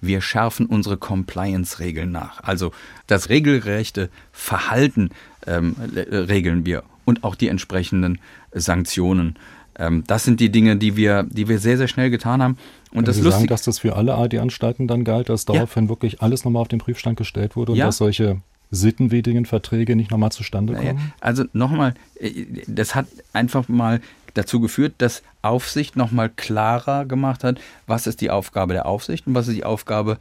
Wir 0.00 0.20
schärfen 0.20 0.66
unsere 0.66 0.98
Compliance-Regeln 0.98 2.12
nach. 2.12 2.42
Also 2.42 2.72
das 3.06 3.30
regelgerechte 3.30 4.10
Verhalten 4.32 5.10
ähm, 5.46 5.76
regeln 5.96 6.66
wir 6.66 6.82
und 7.04 7.24
auch 7.24 7.34
die 7.34 7.48
entsprechenden 7.48 8.18
Sanktionen. 8.52 9.36
Ähm, 9.78 10.04
das 10.06 10.24
sind 10.24 10.40
die 10.40 10.50
Dinge, 10.50 10.76
die 10.76 10.96
wir, 10.96 11.22
die 11.24 11.48
wir 11.48 11.58
sehr, 11.58 11.78
sehr 11.78 11.88
schnell 11.88 12.10
getan 12.10 12.42
haben. 12.42 12.58
Und 12.90 12.96
Können 12.96 13.06
das 13.06 13.16
Sie 13.16 13.22
lustig 13.22 13.40
sagen, 13.40 13.48
dass 13.48 13.62
das 13.62 13.78
für 13.78 13.96
alle 13.96 14.14
AD-Anstalten 14.14 14.86
dann 14.86 15.04
galt, 15.04 15.28
dass 15.28 15.46
daraufhin 15.46 15.84
ja. 15.84 15.88
wirklich 15.88 16.20
alles 16.20 16.44
nochmal 16.44 16.62
auf 16.62 16.68
den 16.68 16.78
Prüfstand 16.78 17.16
gestellt 17.16 17.56
wurde 17.56 17.72
und 17.72 17.78
ja. 17.78 17.86
dass 17.86 17.96
solche 17.96 18.40
sittenwidrigen 18.70 19.46
Verträge 19.46 19.96
nicht 19.96 20.10
nochmal 20.10 20.32
zustande 20.32 20.74
kommen? 20.74 20.86
Naja, 20.86 20.98
also 21.20 21.44
nochmal, 21.52 21.94
äh, 22.18 22.46
das 22.66 22.94
hat 22.94 23.06
einfach 23.32 23.68
mal 23.68 24.00
dazu 24.34 24.60
geführt, 24.60 24.94
dass 24.98 25.22
Aufsicht 25.42 25.96
nochmal 25.96 26.28
klarer 26.28 27.04
gemacht 27.04 27.44
hat, 27.44 27.60
was 27.86 28.06
ist 28.06 28.20
die 28.20 28.30
Aufgabe 28.30 28.74
der 28.74 28.86
Aufsicht 28.86 29.26
und 29.26 29.34
was 29.34 29.48
ist 29.48 29.56
die 29.56 29.64
Aufgabe 29.64 30.18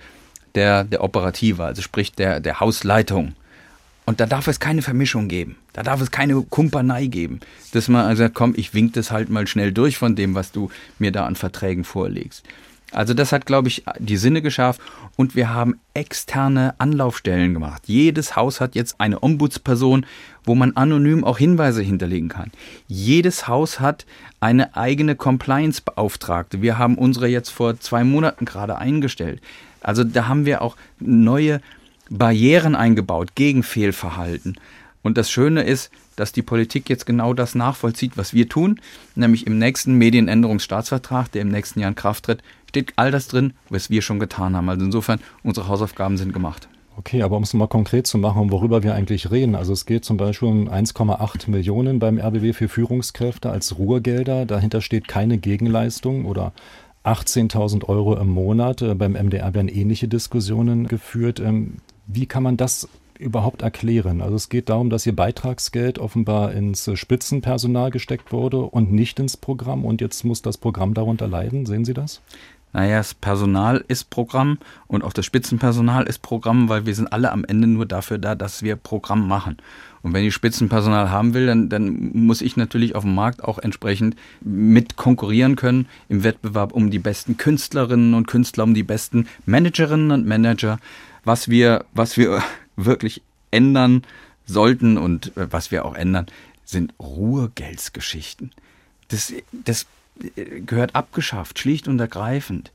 der, 0.56 0.84
der 0.84 1.04
Operative, 1.04 1.64
also 1.64 1.82
sprich 1.82 2.12
der, 2.14 2.40
der 2.40 2.60
Hausleitung. 2.60 3.34
Und 4.06 4.20
da 4.20 4.26
darf 4.26 4.48
es 4.48 4.60
keine 4.60 4.82
Vermischung 4.82 5.30
geben. 5.30 5.56
Da 5.72 5.82
darf 5.82 6.02
es 6.02 6.12
keine 6.12 6.42
Kumpanei 6.42 7.06
geben. 7.06 7.40
Dass 7.72 7.88
man 7.88 8.06
also 8.06 8.24
sagt, 8.24 8.36
komm, 8.36 8.54
ich 8.58 8.74
wink 8.74 8.94
das 8.94 9.12
halt 9.12 9.30
mal 9.30 9.48
schnell 9.48 9.72
durch 9.72 9.98
von 9.98 10.16
dem, 10.16 10.36
was 10.36 10.52
du 10.52 10.70
mir 11.00 11.12
da 11.12 11.26
an 11.26 11.36
Verträgen 11.36 11.86
vorlegst. 11.86 12.44
Also 12.94 13.14
das 13.14 13.32
hat, 13.32 13.46
glaube 13.46 13.68
ich, 13.68 13.84
die 14.00 14.18
Sinne 14.18 14.42
geschafft 14.42 14.82
und 15.16 15.36
wir 15.36 15.50
haben 15.50 15.80
externe 15.94 16.76
Anlaufstellen 16.78 17.54
gemacht. 17.54 17.84
Jedes 17.88 18.36
Haus 18.36 18.62
hat 18.62 18.76
jetzt 18.76 19.00
eine 19.00 19.22
Ombudsperson, 19.22 20.06
wo 20.44 20.56
man 20.56 20.76
anonym 20.76 21.24
auch 21.24 21.38
Hinweise 21.38 21.82
hinterlegen 21.82 22.30
kann. 22.30 22.52
Jedes 22.88 23.48
Haus 23.48 23.80
hat 23.80 24.06
eine 24.40 24.76
eigene 24.76 25.16
Compliance-Beauftragte. 25.16 26.62
Wir 26.62 26.78
haben 26.78 26.98
unsere 26.98 27.28
jetzt 27.28 27.50
vor 27.50 27.80
zwei 27.80 28.04
Monaten 28.04 28.46
gerade 28.46 28.78
eingestellt. 28.78 29.42
Also 29.82 30.04
da 30.04 30.28
haben 30.28 30.46
wir 30.46 30.62
auch 30.62 30.78
neue 31.00 31.62
Barrieren 32.10 32.76
eingebaut 32.76 33.36
gegen 33.36 33.64
Fehlverhalten. 33.64 34.58
Und 35.02 35.18
das 35.18 35.30
Schöne 35.30 35.64
ist, 35.64 35.92
dass 36.16 36.32
die 36.32 36.42
Politik 36.42 36.90
jetzt 36.90 37.06
genau 37.06 37.34
das 37.34 37.56
nachvollzieht, 37.56 38.18
was 38.18 38.34
wir 38.34 38.48
tun, 38.48 38.80
nämlich 39.16 39.48
im 39.48 39.58
nächsten 39.58 39.96
Medienänderungsstaatsvertrag, 39.96 41.32
der 41.32 41.42
im 41.42 41.50
nächsten 41.50 41.80
Jahr 41.80 41.90
in 41.90 41.96
Kraft 41.96 42.26
tritt, 42.26 42.44
steht 42.74 42.94
all 42.96 43.12
das 43.12 43.28
drin, 43.28 43.54
was 43.70 43.92
wir 43.92 44.02
schon 44.02 44.20
getan 44.20 44.56
haben. 44.56 44.68
Also 44.68 44.84
insofern, 44.84 45.20
unsere 45.44 45.68
Hausaufgaben 45.68 46.18
sind 46.18 46.34
gemacht. 46.34 46.68
Okay, 46.98 47.22
aber 47.22 47.38
um 47.38 47.44
es 47.44 47.54
mal 47.54 47.68
konkret 47.68 48.08
zu 48.08 48.18
machen, 48.18 48.52
worüber 48.52 48.82
wir 48.82 48.96
eigentlich 48.96 49.30
reden. 49.30 49.54
Also 49.54 49.74
es 49.74 49.86
geht 49.86 50.04
zum 50.04 50.18
Beispiel 50.18 50.48
um 50.48 50.68
1,8 50.68 51.52
Millionen 51.52 52.00
beim 52.00 52.18
RBW 52.18 52.54
für 52.54 52.68
Führungskräfte 52.68 53.52
als 53.52 53.78
Ruhegelder. 53.78 54.48
Dahinter 54.48 54.82
steht 54.82 55.08
keine 55.08 55.38
Gegenleistung 55.38 56.26
oder 56.26 56.52
18.000 57.04 57.86
Euro 57.90 58.18
im 58.18 58.30
Monat. 58.30 58.82
Äh, 58.82 58.96
beim 58.96 59.14
MDR 59.14 59.54
werden 59.54 59.68
ähnliche 59.68 60.08
Diskussionen 60.08 60.88
geführt. 60.88 61.40
Ähm, 61.40 61.78
wie 62.08 62.26
kann 62.26 62.42
man 62.42 62.58
das 62.58 62.90
überhaupt 63.20 63.62
erklären? 63.62 64.22
Also 64.22 64.36
es 64.36 64.50
geht 64.50 64.70
darum, 64.70 64.90
dass 64.90 65.06
Ihr 65.06 65.16
Beitragsgeld 65.16 66.00
offenbar 66.00 66.54
ins 66.54 66.90
Spitzenpersonal 66.96 67.92
gesteckt 67.92 68.32
wurde 68.32 68.62
und 68.62 68.92
nicht 68.92 69.20
ins 69.20 69.38
Programm 69.38 69.86
und 69.86 70.02
jetzt 70.02 70.26
muss 70.26 70.42
das 70.42 70.58
Programm 70.58 70.96
darunter 70.96 71.28
leiden. 71.28 71.68
Sehen 71.68 71.86
Sie 71.86 71.94
das? 71.94 72.22
Naja, 72.74 72.98
das 72.98 73.14
Personal 73.14 73.84
ist 73.88 74.10
Programm 74.10 74.58
und 74.88 75.04
auch 75.04 75.14
das 75.14 75.26
Spitzenpersonal 75.26 76.06
ist 76.06 76.22
Programm, 76.22 76.70
weil 76.70 76.86
wir 76.86 76.96
sind 76.96 77.14
alle 77.14 77.32
am 77.32 77.46
Ende 77.46 77.68
nur 77.68 77.86
dafür 77.86 78.18
da, 78.18 78.36
dass 78.36 78.64
wir 78.64 78.76
Programm 78.76 79.28
machen. 79.28 79.58
Und 80.02 80.14
wenn 80.14 80.26
ich 80.26 80.34
Spitzenpersonal 80.34 81.10
haben 81.10 81.34
will, 81.34 81.46
dann, 81.46 81.70
dann 81.70 82.12
muss 82.14 82.42
ich 82.42 82.58
natürlich 82.58 82.96
auf 82.96 83.04
dem 83.04 83.16
Markt 83.16 83.44
auch 83.44 83.60
entsprechend 83.60 84.18
mit 84.42 84.98
konkurrieren 84.98 85.56
können 85.56 85.88
im 86.10 86.24
Wettbewerb 86.24 86.74
um 86.74 86.92
die 86.92 87.00
besten 87.00 87.38
Künstlerinnen 87.38 88.14
und 88.14 88.28
Künstler, 88.28 88.66
um 88.66 88.74
die 88.74 88.84
besten 88.84 89.28
Managerinnen 89.46 90.12
und 90.12 90.26
Manager 90.26 90.80
was 91.24 91.50
wir, 91.50 91.86
was 91.94 92.18
wir 92.18 92.44
wirklich 92.76 93.22
ändern 93.52 94.04
sollten 94.46 94.98
und 94.98 95.36
äh, 95.38 95.52
was 95.52 95.72
wir 95.72 95.86
auch 95.86 95.96
ändern, 95.96 96.28
sind 96.66 96.94
Ruhegeldsgeschichten. 97.00 98.52
Das, 99.10 99.34
das 99.52 99.86
gehört 100.66 100.96
abgeschafft, 100.96 101.60
schlicht 101.60 101.88
und 101.88 102.00
ergreifend. 102.00 102.72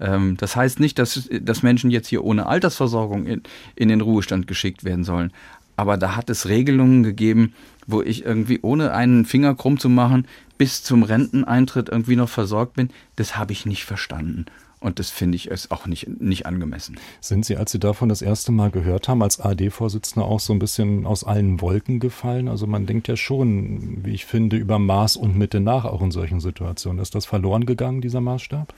Ähm, 0.00 0.36
das 0.36 0.56
heißt 0.56 0.80
nicht, 0.80 0.98
dass, 0.98 1.28
dass 1.40 1.62
Menschen 1.62 1.90
jetzt 1.90 2.08
hier 2.08 2.24
ohne 2.24 2.46
Altersversorgung 2.46 3.26
in, 3.26 3.42
in 3.76 3.88
den 3.88 4.00
Ruhestand 4.00 4.46
geschickt 4.46 4.84
werden 4.84 5.04
sollen. 5.04 5.32
Aber 5.76 5.96
da 5.96 6.16
hat 6.16 6.28
es 6.28 6.48
Regelungen 6.48 7.02
gegeben, 7.02 7.54
wo 7.86 8.02
ich 8.02 8.24
irgendwie 8.24 8.60
ohne 8.62 8.92
einen 8.92 9.24
Finger 9.24 9.54
krumm 9.54 9.78
zu 9.78 9.88
machen 9.88 10.26
bis 10.58 10.82
zum 10.82 11.02
Renteneintritt 11.02 11.88
irgendwie 11.88 12.16
noch 12.16 12.28
versorgt 12.28 12.74
bin. 12.74 12.90
Das 13.16 13.36
habe 13.36 13.52
ich 13.52 13.66
nicht 13.66 13.84
verstanden. 13.84 14.46
Und 14.82 14.98
das 14.98 15.10
finde 15.10 15.36
ich 15.36 15.48
ist 15.48 15.70
auch 15.70 15.86
nicht, 15.86 16.08
nicht 16.20 16.44
angemessen. 16.44 16.96
Sind 17.20 17.46
Sie, 17.46 17.56
als 17.56 17.70
Sie 17.70 17.78
davon 17.78 18.08
das 18.08 18.20
erste 18.20 18.50
Mal 18.50 18.70
gehört 18.70 19.08
haben, 19.08 19.22
als 19.22 19.38
ARD-Vorsitzender 19.40 20.26
auch 20.26 20.40
so 20.40 20.52
ein 20.52 20.58
bisschen 20.58 21.06
aus 21.06 21.22
allen 21.22 21.60
Wolken 21.60 22.00
gefallen? 22.00 22.48
Also 22.48 22.66
man 22.66 22.84
denkt 22.84 23.06
ja 23.06 23.16
schon, 23.16 24.04
wie 24.04 24.12
ich 24.12 24.26
finde, 24.26 24.56
über 24.56 24.80
Maß 24.80 25.16
und 25.16 25.38
Mitte 25.38 25.60
nach, 25.60 25.84
auch 25.84 26.02
in 26.02 26.10
solchen 26.10 26.40
Situationen. 26.40 27.00
Ist 27.00 27.14
das 27.14 27.26
verloren 27.26 27.64
gegangen, 27.64 28.00
dieser 28.00 28.20
Maßstab? 28.20 28.74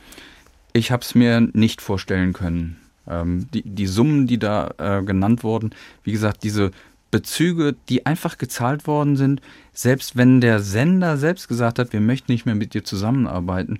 Ich 0.75 0.91
habe 0.91 1.03
es 1.03 1.15
mir 1.15 1.41
nicht 1.41 1.81
vorstellen 1.81 2.35
können. 2.35 2.77
Ähm, 3.09 3.49
die, 3.55 3.63
die 3.63 3.87
Summen, 3.87 4.27
die 4.27 4.39
da 4.39 4.75
äh, 4.79 5.03
genannt 5.03 5.43
wurden, 5.43 5.71
wie 6.03 6.13
gesagt, 6.13 6.43
diese 6.43 6.71
Bezüge, 7.11 7.77
die 7.89 8.07
einfach 8.07 8.39
gezahlt 8.39 8.87
worden 8.87 9.17
sind, 9.17 9.41
selbst 9.73 10.17
wenn 10.17 10.41
der 10.41 10.61
Sender 10.61 11.17
selbst 11.17 11.49
gesagt 11.49 11.79
hat, 11.79 11.93
wir 11.93 12.01
möchten 12.01 12.33
nicht 12.33 12.45
mehr 12.45 12.57
mit 12.57 12.75
dir 12.75 12.85
zusammenarbeiten, 12.85 13.79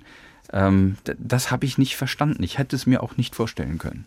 ähm, 0.55 0.97
das 1.19 1.51
habe 1.51 1.65
ich 1.65 1.77
nicht 1.77 1.95
verstanden. 1.95 2.41
Ich 2.41 2.57
hätte 2.57 2.75
es 2.75 2.87
mir 2.87 3.03
auch 3.03 3.17
nicht 3.17 3.35
vorstellen 3.35 3.77
können. 3.77 4.05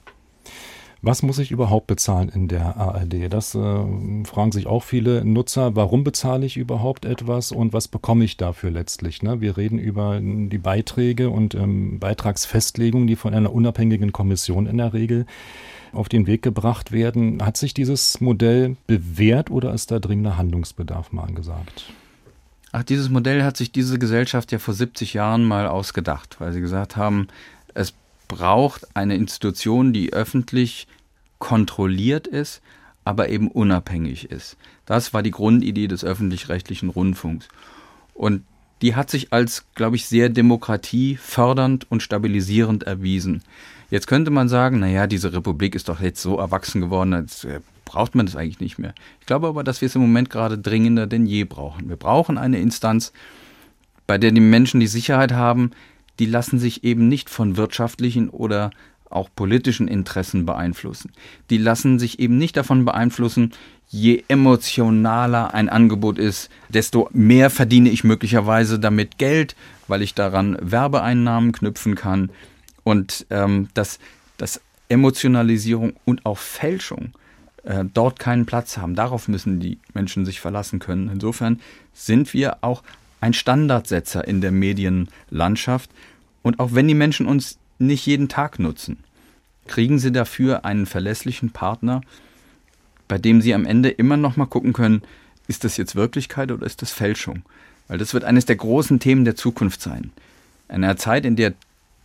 Was 1.01 1.23
muss 1.23 1.39
ich 1.39 1.53
überhaupt 1.53 1.87
bezahlen 1.87 2.29
in 2.29 2.49
der 2.49 2.77
ARD? 2.77 3.33
Das 3.33 3.55
äh, 3.55 3.59
fragen 4.25 4.51
sich 4.51 4.67
auch 4.67 4.83
viele 4.83 5.25
Nutzer. 5.25 5.77
Warum 5.77 6.03
bezahle 6.03 6.45
ich 6.45 6.57
überhaupt 6.57 7.05
etwas 7.05 7.53
und 7.53 7.73
was 7.73 7.87
bekomme 7.87 8.25
ich 8.25 8.37
dafür 8.37 8.71
letztlich? 8.71 9.23
Ne? 9.23 9.41
Wir 9.41 9.57
reden 9.57 9.79
über 9.79 10.19
die 10.21 10.59
Beiträge 10.59 11.31
und 11.31 11.55
ähm, 11.55 12.01
Beitragsfestlegungen, 12.01 13.07
die 13.07 13.15
von 13.15 13.33
einer 13.33 13.53
unabhängigen 13.53 14.13
Kommission 14.13 14.67
in 14.67 14.79
der 14.79 14.93
Regel 14.93 15.27
auf 15.93 16.09
den 16.09 16.27
Weg 16.27 16.43
gebracht 16.43 16.91
werden. 16.91 17.45
Hat 17.45 17.57
sich 17.57 17.75
dieses 17.75 18.21
Modell 18.21 18.77
bewährt 18.89 19.53
oder 19.53 19.73
ist 19.75 19.93
da 19.93 20.01
dringender 20.01 20.37
Handlungsbedarf 20.37 21.13
mal 21.13 21.23
angesagt? 21.23 21.93
Ach, 22.73 22.83
dieses 22.83 23.09
Modell 23.09 23.43
hat 23.43 23.57
sich 23.57 23.73
diese 23.73 23.99
Gesellschaft 23.99 24.53
ja 24.53 24.59
vor 24.59 24.75
70 24.75 25.15
Jahren 25.15 25.45
mal 25.45 25.67
ausgedacht, 25.67 26.37
weil 26.39 26.53
sie 26.53 26.61
gesagt 26.61 26.97
haben, 26.97 27.29
es 27.75 27.95
braucht 28.29 28.95
eine 28.95 29.17
Institution, 29.17 29.93
die 29.93 30.13
öffentlich 30.13 30.87
kontrolliert 31.39 32.27
ist, 32.27 32.61
aber 33.05 33.31
eben 33.31 33.51
unabhängig 33.51 34.31
ist. 34.31 34.57
Das 34.85 35.15
war 35.15 35.23
die 35.23 35.31
Grundidee 35.31 35.89
des 35.89 36.05
öffentlich-rechtlichen 36.05 36.91
Rundfunks. 36.91 37.49
Und 38.13 38.43
die 38.83 38.95
hat 38.95 39.11
sich 39.11 39.33
als, 39.33 39.65
glaube 39.75 39.97
ich, 39.97 40.07
sehr 40.07 40.29
demokratiefördernd 40.29 41.91
und 41.91 42.03
stabilisierend 42.03 42.85
erwiesen. 42.85 43.43
Jetzt 43.91 44.07
könnte 44.07 44.31
man 44.31 44.49
sagen, 44.49 44.79
naja, 44.81 45.07
diese 45.07 45.33
Republik 45.33 45.75
ist 45.75 45.89
doch 45.89 46.01
jetzt 46.01 46.21
so 46.21 46.37
erwachsen 46.39 46.83
geworden, 46.83 47.15
jetzt 47.15 47.45
äh, 47.45 47.61
braucht 47.89 48.15
man 48.15 48.27
das 48.27 48.37
eigentlich 48.37 48.61
nicht 48.61 48.79
mehr. 48.79 48.95
Ich 49.19 49.27
glaube 49.27 49.49
aber, 49.49 49.65
dass 49.65 49.81
wir 49.81 49.87
es 49.87 49.95
im 49.95 50.03
Moment 50.03 50.29
gerade 50.29 50.59
dringender 50.59 51.07
denn 51.07 51.25
je 51.25 51.45
brauchen. 51.45 51.89
Wir 51.89 51.97
brauchen 51.97 52.37
eine 52.37 52.61
Instanz, 52.61 53.15
bei 54.07 54.19
der 54.19 54.31
die 54.31 54.43
Menschen 54.43 54.79
die 54.79 54.87
Sicherheit 54.87 55.33
haben, 55.33 55.71
die 56.19 56.27
lassen 56.27 56.59
sich 56.59 56.85
eben 56.85 57.09
nicht 57.09 57.31
von 57.31 57.57
wirtschaftlichen 57.57 58.29
oder 58.29 58.71
auch 59.09 59.31
politischen 59.35 59.89
Interessen 59.89 60.45
beeinflussen. 60.45 61.13
Die 61.49 61.57
lassen 61.57 61.99
sich 61.99 62.19
eben 62.19 62.37
nicht 62.37 62.59
davon 62.59 62.85
beeinflussen, 62.85 63.53
je 63.89 64.23
emotionaler 64.29 65.55
ein 65.55 65.71
Angebot 65.71 66.19
ist, 66.19 66.51
desto 66.69 67.09
mehr 67.13 67.49
verdiene 67.49 67.89
ich 67.89 68.05
möglicherweise 68.05 68.79
damit 68.79 69.17
Geld, 69.17 69.57
weil 69.87 70.03
ich 70.03 70.15
daran 70.15 70.59
Werbeeinnahmen 70.61 71.53
knüpfen 71.53 71.95
kann. 71.95 72.31
Und 72.85 73.25
ähm, 73.31 73.69
dass, 73.73 73.99
dass 74.37 74.61
Emotionalisierung 74.91 75.95
und 76.05 76.27
auch 76.27 76.37
Fälschung 76.37 77.13
äh, 77.65 77.85
dort 77.93 78.19
keinen 78.19 78.47
Platz 78.47 78.79
haben. 78.79 78.95
Darauf 78.95 79.29
müssen 79.29 79.61
die 79.61 79.79
Menschen 79.95 80.25
sich 80.25 80.41
verlassen 80.41 80.79
können. 80.79 81.09
Insofern 81.13 81.61
sind 81.93 82.33
wir 82.35 82.59
auch 82.63 82.83
ein 83.21 83.35
Standardsetzer 83.35 84.27
in 84.27 84.41
der 84.41 84.53
Medienlandschaft. 84.53 85.91
Und 86.43 86.61
auch 86.61 86.75
wenn 86.75 86.89
die 86.89 86.95
Menschen 86.95 87.27
uns 87.27 87.59
nicht 87.79 88.07
jeden 88.07 88.29
Tag 88.29 88.59
nutzen, 88.59 88.99
kriegen 89.67 89.99
sie 89.99 90.13
dafür 90.13 90.65
einen 90.65 90.87
verlässlichen 90.87 91.51
Partner, 91.51 92.01
bei 93.07 93.19
dem 93.19 93.41
sie 93.41 93.55
am 93.55 93.67
Ende 93.67 93.91
immer 93.91 94.17
noch 94.17 94.37
mal 94.37 94.47
gucken 94.47 94.73
können, 94.73 95.03
ist 95.47 95.65
das 95.65 95.77
jetzt 95.77 95.97
Wirklichkeit 95.97 96.53
oder 96.53 96.67
ist 96.67 96.83
das 96.83 96.93
Fälschung? 96.93 97.43
Weil 97.89 97.99
das 97.99 98.13
wird 98.13 98.25
eines 98.25 98.45
der 98.45 98.57
großen 98.57 99.01
Themen 99.01 99.25
der 99.25 99.35
Zukunft 99.35 99.81
sein. 99.81 100.11
In 100.69 100.85
einer 100.85 100.97
Zeit, 100.97 101.25
in 101.25 101.37
der 101.37 101.55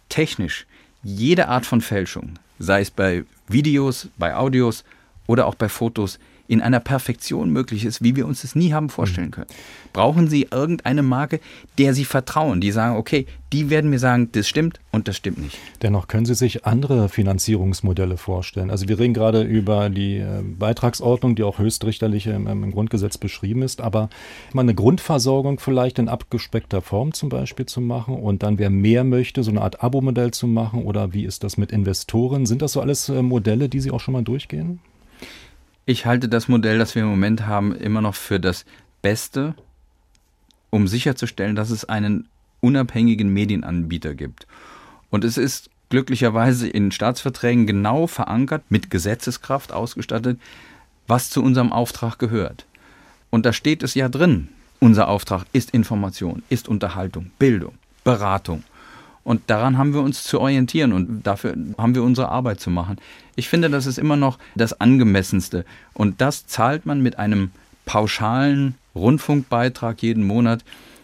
technisch 0.07 0.65
jede 1.03 1.49
Art 1.49 1.65
von 1.65 1.81
Fälschung, 1.81 2.39
sei 2.59 2.81
es 2.81 2.89
bei 2.89 3.25
Videos, 3.49 4.07
bei 4.17 4.35
Audios 4.35 4.85
oder 5.27 5.47
auch 5.47 5.55
bei 5.55 5.69
Fotos, 5.69 6.19
in 6.47 6.61
einer 6.61 6.79
Perfektion 6.79 7.51
möglich 7.51 7.85
ist, 7.85 8.03
wie 8.03 8.15
wir 8.15 8.27
uns 8.27 8.41
das 8.41 8.55
nie 8.55 8.73
haben 8.73 8.89
vorstellen 8.89 9.27
mhm. 9.27 9.31
können. 9.31 9.47
Brauchen 9.93 10.27
Sie 10.27 10.47
irgendeine 10.51 11.01
Marke, 11.01 11.39
der 11.77 11.93
Sie 11.93 12.03
vertrauen, 12.03 12.59
die 12.59 12.71
sagen, 12.71 12.97
okay, 12.97 13.27
die 13.53 13.69
werden 13.69 13.89
mir 13.89 13.99
sagen, 13.99 14.29
das 14.33 14.47
stimmt 14.47 14.79
und 14.91 15.07
das 15.07 15.15
stimmt 15.15 15.37
nicht. 15.37 15.57
Dennoch 15.81 16.07
können 16.07 16.25
Sie 16.25 16.35
sich 16.35 16.65
andere 16.65 17.07
Finanzierungsmodelle 17.07 18.17
vorstellen. 18.17 18.71
Also 18.71 18.89
wir 18.89 18.99
reden 18.99 19.13
gerade 19.13 19.43
über 19.43 19.89
die 19.89 20.17
äh, 20.17 20.41
Beitragsordnung, 20.43 21.35
die 21.35 21.43
auch 21.43 21.59
höchstrichterlich 21.59 22.27
im, 22.27 22.47
im 22.47 22.71
Grundgesetz 22.71 23.17
beschrieben 23.17 23.61
ist, 23.61 23.79
aber 23.79 24.09
mal 24.53 24.63
eine 24.63 24.75
Grundversorgung 24.75 25.59
vielleicht 25.59 25.97
in 25.99 26.09
abgespeckter 26.09 26.81
Form 26.81 27.13
zum 27.13 27.29
Beispiel 27.29 27.67
zu 27.67 27.79
machen 27.79 28.15
und 28.15 28.43
dann 28.43 28.57
wer 28.57 28.69
mehr 28.69 29.03
möchte, 29.03 29.43
so 29.43 29.51
eine 29.51 29.61
Art 29.61 29.81
Abo-Modell 29.81 30.31
zu 30.31 30.47
machen 30.47 30.83
oder 30.83 31.13
wie 31.13 31.23
ist 31.23 31.43
das 31.43 31.57
mit 31.57 31.71
Investoren? 31.71 32.45
Sind 32.45 32.61
das 32.61 32.73
so 32.73 32.81
alles 32.81 33.07
äh, 33.07 33.21
Modelle, 33.21 33.69
die 33.69 33.79
Sie 33.79 33.91
auch 33.91 34.01
schon 34.01 34.13
mal 34.13 34.23
durchgehen? 34.23 34.79
Ich 35.85 36.05
halte 36.05 36.29
das 36.29 36.47
Modell, 36.47 36.77
das 36.77 36.95
wir 36.95 37.03
im 37.03 37.09
Moment 37.09 37.45
haben, 37.45 37.75
immer 37.75 38.01
noch 38.01 38.15
für 38.15 38.39
das 38.39 38.65
Beste, 39.01 39.53
um 40.69 40.87
sicherzustellen, 40.87 41.55
dass 41.55 41.71
es 41.71 41.85
einen 41.85 42.29
unabhängigen 42.61 43.33
Medienanbieter 43.33 44.15
gibt. 44.15 44.47
Und 45.09 45.25
es 45.25 45.37
ist 45.37 45.69
glücklicherweise 45.89 46.67
in 46.69 46.91
Staatsverträgen 46.91 47.67
genau 47.67 48.07
verankert, 48.07 48.63
mit 48.69 48.89
Gesetzeskraft 48.89 49.73
ausgestattet, 49.73 50.39
was 51.05 51.29
zu 51.29 51.43
unserem 51.43 51.73
Auftrag 51.73 52.17
gehört. 52.17 52.65
Und 53.29 53.45
da 53.45 53.51
steht 53.51 53.83
es 53.83 53.93
ja 53.93 54.07
drin, 54.07 54.47
unser 54.79 55.09
Auftrag 55.09 55.45
ist 55.51 55.71
Information, 55.71 56.43
ist 56.49 56.69
Unterhaltung, 56.69 57.31
Bildung, 57.37 57.73
Beratung. 58.03 58.63
Und 59.23 59.41
daran 59.47 59.77
haben 59.77 59.93
wir 59.93 60.01
uns 60.01 60.23
zu 60.23 60.41
orientieren 60.41 60.91
und 60.91 61.23
dafür 61.23 61.55
haben 61.77 61.95
wir 61.95 62.03
unsere 62.03 62.29
Arbeit 62.29 62.59
zu 62.59 62.69
machen. 62.69 62.97
Ich 63.35 63.47
finde, 63.47 63.69
das 63.69 63.85
ist 63.85 63.97
immer 63.97 64.17
noch 64.17 64.37
das 64.55 64.79
Angemessenste. 64.81 65.65
Und 65.93 66.19
das 66.19 66.45
zahlt 66.45 66.85
man 66.85 67.01
mit 67.01 67.19
einem 67.19 67.51
pauschalen 67.85 68.75
Rundfunkbeitrag 68.95 70.01
jeden 70.01 70.25
Monat. 70.25 70.63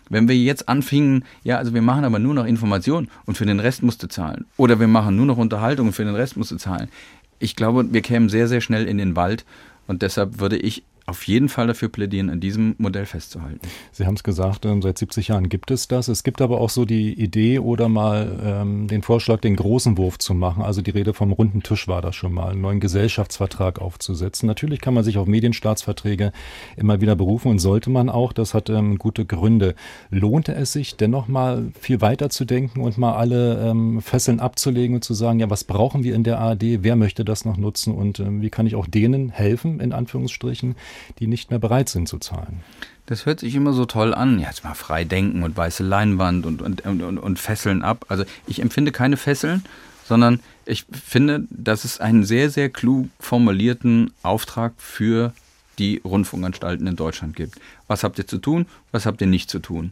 Wenn 0.09 0.27
wir 0.27 0.35
jetzt 0.35 0.67
anfingen, 0.67 1.23
ja, 1.43 1.57
also 1.57 1.73
wir 1.73 1.81
machen 1.81 2.03
aber 2.03 2.19
nur 2.19 2.33
noch 2.33 2.45
Information 2.45 3.09
und 3.25 3.37
für 3.37 3.45
den 3.45 3.59
Rest 3.59 3.83
musst 3.83 4.03
du 4.03 4.07
zahlen. 4.07 4.45
Oder 4.57 4.79
wir 4.79 4.87
machen 4.87 5.15
nur 5.15 5.25
noch 5.25 5.37
Unterhaltung 5.37 5.87
und 5.87 5.93
für 5.93 6.05
den 6.05 6.15
Rest 6.15 6.35
musst 6.35 6.51
du 6.51 6.57
zahlen. 6.57 6.89
Ich 7.37 7.55
glaube, 7.55 7.93
wir 7.93 8.01
kämen 8.01 8.27
sehr, 8.27 8.47
sehr 8.47 8.59
schnell 8.59 8.85
in 8.85 8.97
den 8.97 9.15
Wald. 9.15 9.45
Und 9.87 10.01
deshalb 10.01 10.39
würde 10.39 10.57
ich 10.57 10.83
auf 11.09 11.27
jeden 11.27 11.49
Fall 11.49 11.67
dafür 11.67 11.89
plädieren, 11.89 12.29
an 12.29 12.39
diesem 12.39 12.75
Modell 12.77 13.05
festzuhalten. 13.05 13.59
Sie 13.91 14.05
haben 14.05 14.15
es 14.15 14.23
gesagt, 14.23 14.65
ähm, 14.65 14.81
seit 14.81 14.97
70 14.97 15.29
Jahren 15.29 15.49
gibt 15.49 15.71
es 15.71 15.87
das. 15.87 16.07
Es 16.07 16.23
gibt 16.23 16.41
aber 16.41 16.61
auch 16.61 16.69
so 16.69 16.85
die 16.85 17.13
Idee 17.13 17.59
oder 17.59 17.89
mal 17.89 18.39
ähm, 18.43 18.87
den 18.87 19.01
Vorschlag, 19.01 19.41
den 19.41 19.55
großen 19.55 19.97
Wurf 19.97 20.19
zu 20.19 20.33
machen. 20.33 20.63
Also 20.63 20.81
die 20.81 20.91
Rede 20.91 21.13
vom 21.13 21.31
runden 21.31 21.63
Tisch 21.63 21.87
war 21.87 22.01
das 22.01 22.15
schon 22.15 22.33
mal, 22.33 22.51
einen 22.51 22.61
neuen 22.61 22.79
Gesellschaftsvertrag 22.79 23.79
aufzusetzen. 23.79 24.47
Natürlich 24.47 24.81
kann 24.81 24.93
man 24.93 25.03
sich 25.03 25.17
auf 25.17 25.27
Medienstaatsverträge 25.27 26.31
immer 26.77 27.01
wieder 27.01 27.15
berufen 27.15 27.49
und 27.51 27.59
sollte 27.59 27.89
man 27.89 28.09
auch. 28.09 28.33
Das 28.33 28.53
hat 28.53 28.69
ähm, 28.69 28.97
gute 28.97 29.25
Gründe. 29.25 29.75
Lohnte 30.09 30.53
es 30.53 30.73
sich 30.73 30.95
dennoch 30.95 31.27
mal 31.27 31.71
viel 31.79 32.01
weiter 32.01 32.29
zu 32.29 32.45
denken 32.45 32.81
und 32.81 32.97
mal 32.97 33.13
alle 33.13 33.69
ähm, 33.69 34.01
Fesseln 34.01 34.39
abzulegen 34.39 34.95
und 34.95 35.03
zu 35.03 35.13
sagen, 35.13 35.39
ja, 35.39 35.49
was 35.49 35.63
brauchen 35.63 36.03
wir 36.03 36.15
in 36.15 36.23
der 36.23 36.39
ARD? 36.39 36.83
Wer 36.83 36.95
möchte 36.95 37.25
das 37.25 37.45
noch 37.45 37.57
nutzen 37.57 37.93
und 37.93 38.19
ähm, 38.19 38.41
wie 38.41 38.49
kann 38.49 38.67
ich 38.67 38.75
auch 38.75 38.87
denen 38.87 39.29
helfen, 39.29 39.79
in 39.79 39.91
Anführungsstrichen, 39.91 40.75
die 41.19 41.27
nicht 41.27 41.49
mehr 41.49 41.59
bereit 41.59 41.89
sind 41.89 42.07
zu 42.07 42.17
zahlen. 42.17 42.61
Das 43.05 43.25
hört 43.25 43.39
sich 43.39 43.55
immer 43.55 43.73
so 43.73 43.85
toll 43.85 44.13
an. 44.13 44.39
Jetzt 44.39 44.63
mal 44.63 44.75
frei 44.75 45.03
denken 45.03 45.43
und 45.43 45.57
weiße 45.57 45.83
Leinwand 45.83 46.45
und, 46.45 46.61
und, 46.61 46.85
und, 46.85 47.17
und 47.17 47.39
Fesseln 47.39 47.81
ab. 47.81 48.05
Also 48.07 48.23
ich 48.45 48.61
empfinde 48.61 48.91
keine 48.91 49.17
Fesseln, 49.17 49.63
sondern 50.05 50.39
ich 50.65 50.85
finde, 50.91 51.45
dass 51.49 51.85
es 51.85 51.99
einen 51.99 52.23
sehr, 52.23 52.49
sehr 52.49 52.69
klug 52.69 53.09
formulierten 53.19 54.11
Auftrag 54.21 54.73
für 54.77 55.33
die 55.79 56.01
Rundfunkanstalten 56.03 56.85
in 56.85 56.95
Deutschland 56.95 57.35
gibt. 57.35 57.59
Was 57.87 58.03
habt 58.03 58.19
ihr 58.19 58.27
zu 58.27 58.37
tun? 58.37 58.67
Was 58.91 59.05
habt 59.05 59.21
ihr 59.21 59.27
nicht 59.27 59.49
zu 59.49 59.59
tun? 59.59 59.91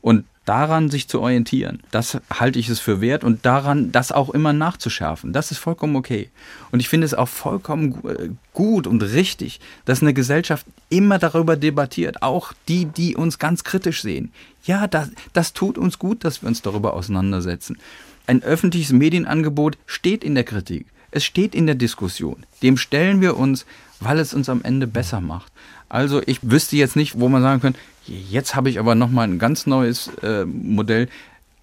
Und 0.00 0.24
daran 0.44 0.90
sich 0.90 1.08
zu 1.08 1.20
orientieren, 1.20 1.80
das 1.90 2.18
halte 2.32 2.58
ich 2.58 2.68
es 2.68 2.80
für 2.80 3.00
wert 3.00 3.22
und 3.22 3.46
daran 3.46 3.92
das 3.92 4.10
auch 4.10 4.30
immer 4.30 4.52
nachzuschärfen, 4.52 5.32
das 5.32 5.50
ist 5.50 5.58
vollkommen 5.58 5.96
okay. 5.96 6.30
Und 6.70 6.80
ich 6.80 6.88
finde 6.88 7.04
es 7.04 7.14
auch 7.14 7.28
vollkommen 7.28 8.02
äh, 8.08 8.30
gut 8.52 8.86
und 8.86 9.02
richtig, 9.02 9.60
dass 9.84 10.02
eine 10.02 10.14
Gesellschaft 10.14 10.66
immer 10.88 11.18
darüber 11.18 11.56
debattiert, 11.56 12.22
auch 12.22 12.52
die, 12.68 12.86
die 12.86 13.16
uns 13.16 13.38
ganz 13.38 13.64
kritisch 13.64 14.02
sehen. 14.02 14.32
Ja, 14.64 14.86
das, 14.86 15.10
das 15.32 15.52
tut 15.52 15.78
uns 15.78 15.98
gut, 15.98 16.24
dass 16.24 16.42
wir 16.42 16.48
uns 16.48 16.62
darüber 16.62 16.94
auseinandersetzen. 16.94 17.78
Ein 18.26 18.42
öffentliches 18.42 18.92
Medienangebot 18.92 19.78
steht 19.86 20.24
in 20.24 20.34
der 20.34 20.44
Kritik, 20.44 20.86
es 21.12 21.24
steht 21.24 21.54
in 21.54 21.66
der 21.66 21.76
Diskussion. 21.76 22.44
Dem 22.62 22.76
stellen 22.76 23.20
wir 23.20 23.36
uns, 23.36 23.64
weil 24.00 24.18
es 24.18 24.34
uns 24.34 24.48
am 24.48 24.62
Ende 24.62 24.86
besser 24.86 25.20
macht. 25.20 25.52
Also 25.88 26.22
ich 26.26 26.38
wüsste 26.42 26.76
jetzt 26.76 26.96
nicht, 26.96 27.20
wo 27.20 27.28
man 27.28 27.42
sagen 27.42 27.60
könnte, 27.60 27.78
Jetzt 28.06 28.54
habe 28.54 28.68
ich 28.68 28.78
aber 28.78 28.94
nochmal 28.94 29.28
ein 29.28 29.38
ganz 29.38 29.66
neues 29.66 30.08
äh, 30.22 30.44
Modell. 30.44 31.08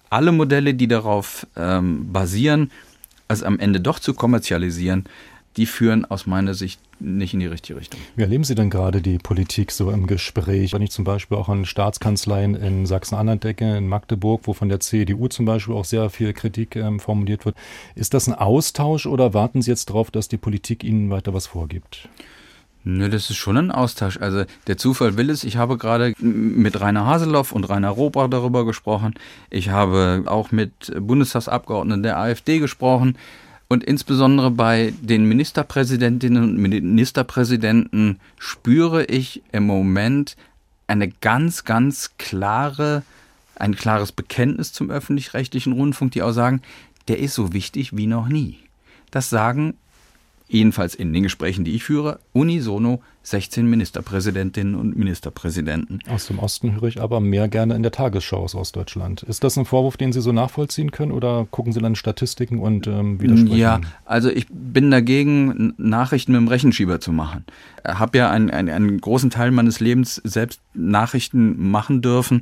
Alle 0.08 0.32
Modelle, 0.32 0.74
die 0.74 0.88
darauf 0.88 1.46
ähm, 1.56 2.12
basieren, 2.12 2.70
also 3.28 3.44
am 3.44 3.58
Ende 3.58 3.80
doch 3.80 3.98
zu 3.98 4.14
kommerzialisieren, 4.14 5.04
die 5.56 5.66
führen 5.66 6.04
aus 6.04 6.26
meiner 6.26 6.54
Sicht 6.54 6.80
nicht 7.00 7.34
in 7.34 7.40
die 7.40 7.46
richtige 7.46 7.78
Richtung. 7.78 8.00
Wie 8.14 8.22
erleben 8.22 8.44
Sie 8.44 8.54
denn 8.54 8.70
gerade 8.70 9.02
die 9.02 9.18
Politik 9.18 9.72
so 9.72 9.90
im 9.90 10.06
Gespräch? 10.06 10.72
Wenn 10.72 10.82
ich 10.82 10.90
zum 10.90 11.04
Beispiel 11.04 11.36
auch 11.36 11.48
an 11.48 11.64
Staatskanzleien 11.64 12.54
in 12.54 12.86
Sachsen-Anhalt 12.86 13.42
denke, 13.42 13.76
in 13.76 13.88
Magdeburg, 13.88 14.42
wo 14.44 14.52
von 14.52 14.68
der 14.68 14.80
CDU 14.80 15.28
zum 15.28 15.46
Beispiel 15.46 15.74
auch 15.74 15.84
sehr 15.84 16.10
viel 16.10 16.32
Kritik 16.32 16.76
ähm, 16.76 17.00
formuliert 17.00 17.46
wird, 17.46 17.56
ist 17.94 18.14
das 18.14 18.28
ein 18.28 18.34
Austausch 18.34 19.06
oder 19.06 19.34
warten 19.34 19.62
Sie 19.62 19.70
jetzt 19.70 19.90
darauf, 19.90 20.10
dass 20.10 20.28
die 20.28 20.36
Politik 20.36 20.84
Ihnen 20.84 21.10
weiter 21.10 21.34
was 21.34 21.46
vorgibt? 21.46 22.08
Nö, 22.82 23.10
das 23.10 23.28
ist 23.28 23.36
schon 23.36 23.58
ein 23.58 23.70
Austausch. 23.70 24.18
Also 24.18 24.44
der 24.66 24.78
Zufall 24.78 25.16
will 25.18 25.28
es. 25.28 25.44
Ich 25.44 25.56
habe 25.56 25.76
gerade 25.76 26.14
mit 26.18 26.80
Rainer 26.80 27.04
Haseloff 27.04 27.52
und 27.52 27.68
Rainer 27.68 27.90
Rohbach 27.90 28.28
darüber 28.30 28.64
gesprochen. 28.64 29.14
Ich 29.50 29.68
habe 29.68 30.22
auch 30.26 30.50
mit 30.50 30.72
Bundestagsabgeordneten 30.98 32.02
der 32.02 32.18
AfD 32.18 32.58
gesprochen. 32.58 33.18
Und 33.72 33.84
insbesondere 33.84 34.50
bei 34.50 34.92
den 35.00 35.26
Ministerpräsidentinnen 35.26 36.42
und 36.42 36.56
Ministerpräsidenten 36.56 38.18
spüre 38.36 39.04
ich 39.04 39.44
im 39.52 39.64
Moment 39.64 40.36
eine 40.88 41.06
ganz, 41.08 41.64
ganz 41.64 42.16
klare, 42.18 43.04
ein 43.54 43.76
klares 43.76 44.10
Bekenntnis 44.10 44.72
zum 44.72 44.90
öffentlich-rechtlichen 44.90 45.72
Rundfunk, 45.72 46.10
die 46.10 46.22
auch 46.22 46.32
sagen, 46.32 46.62
der 47.06 47.20
ist 47.20 47.34
so 47.34 47.52
wichtig 47.52 47.96
wie 47.96 48.08
noch 48.08 48.26
nie. 48.26 48.58
Das 49.12 49.30
sagen 49.30 49.74
jedenfalls 50.52 50.94
in 50.94 51.12
den 51.12 51.22
Gesprächen, 51.22 51.64
die 51.64 51.74
ich 51.74 51.84
führe, 51.84 52.18
unisono 52.32 53.02
16 53.22 53.68
Ministerpräsidentinnen 53.68 54.74
und 54.74 54.96
Ministerpräsidenten. 54.96 56.00
Aus 56.08 56.26
dem 56.26 56.38
Osten 56.38 56.74
höre 56.74 56.84
ich 56.84 57.00
aber 57.00 57.20
mehr 57.20 57.48
gerne 57.48 57.74
in 57.74 57.82
der 57.82 57.92
Tagesschau 57.92 58.38
aus 58.38 58.54
Ostdeutschland. 58.54 59.22
Ist 59.22 59.44
das 59.44 59.56
ein 59.58 59.66
Vorwurf, 59.66 59.96
den 59.96 60.12
Sie 60.12 60.20
so 60.20 60.32
nachvollziehen 60.32 60.90
können 60.90 61.12
oder 61.12 61.46
gucken 61.50 61.72
Sie 61.72 61.80
dann 61.80 61.94
Statistiken 61.94 62.58
und 62.58 62.86
ähm, 62.86 63.20
widersprechen? 63.20 63.56
Ja, 63.56 63.80
also 64.04 64.30
ich 64.30 64.46
bin 64.48 64.90
dagegen, 64.90 65.74
Nachrichten 65.76 66.32
mit 66.32 66.40
dem 66.40 66.48
Rechenschieber 66.48 67.00
zu 67.00 67.12
machen. 67.12 67.44
Ich 67.86 67.98
habe 67.98 68.18
ja 68.18 68.30
einen, 68.30 68.50
einen, 68.50 68.70
einen, 68.70 69.00
großen 69.00 69.30
Teil 69.30 69.50
meines 69.50 69.80
Lebens 69.80 70.20
selbst 70.24 70.60
Nachrichten 70.74 71.70
machen 71.70 72.02
dürfen 72.02 72.40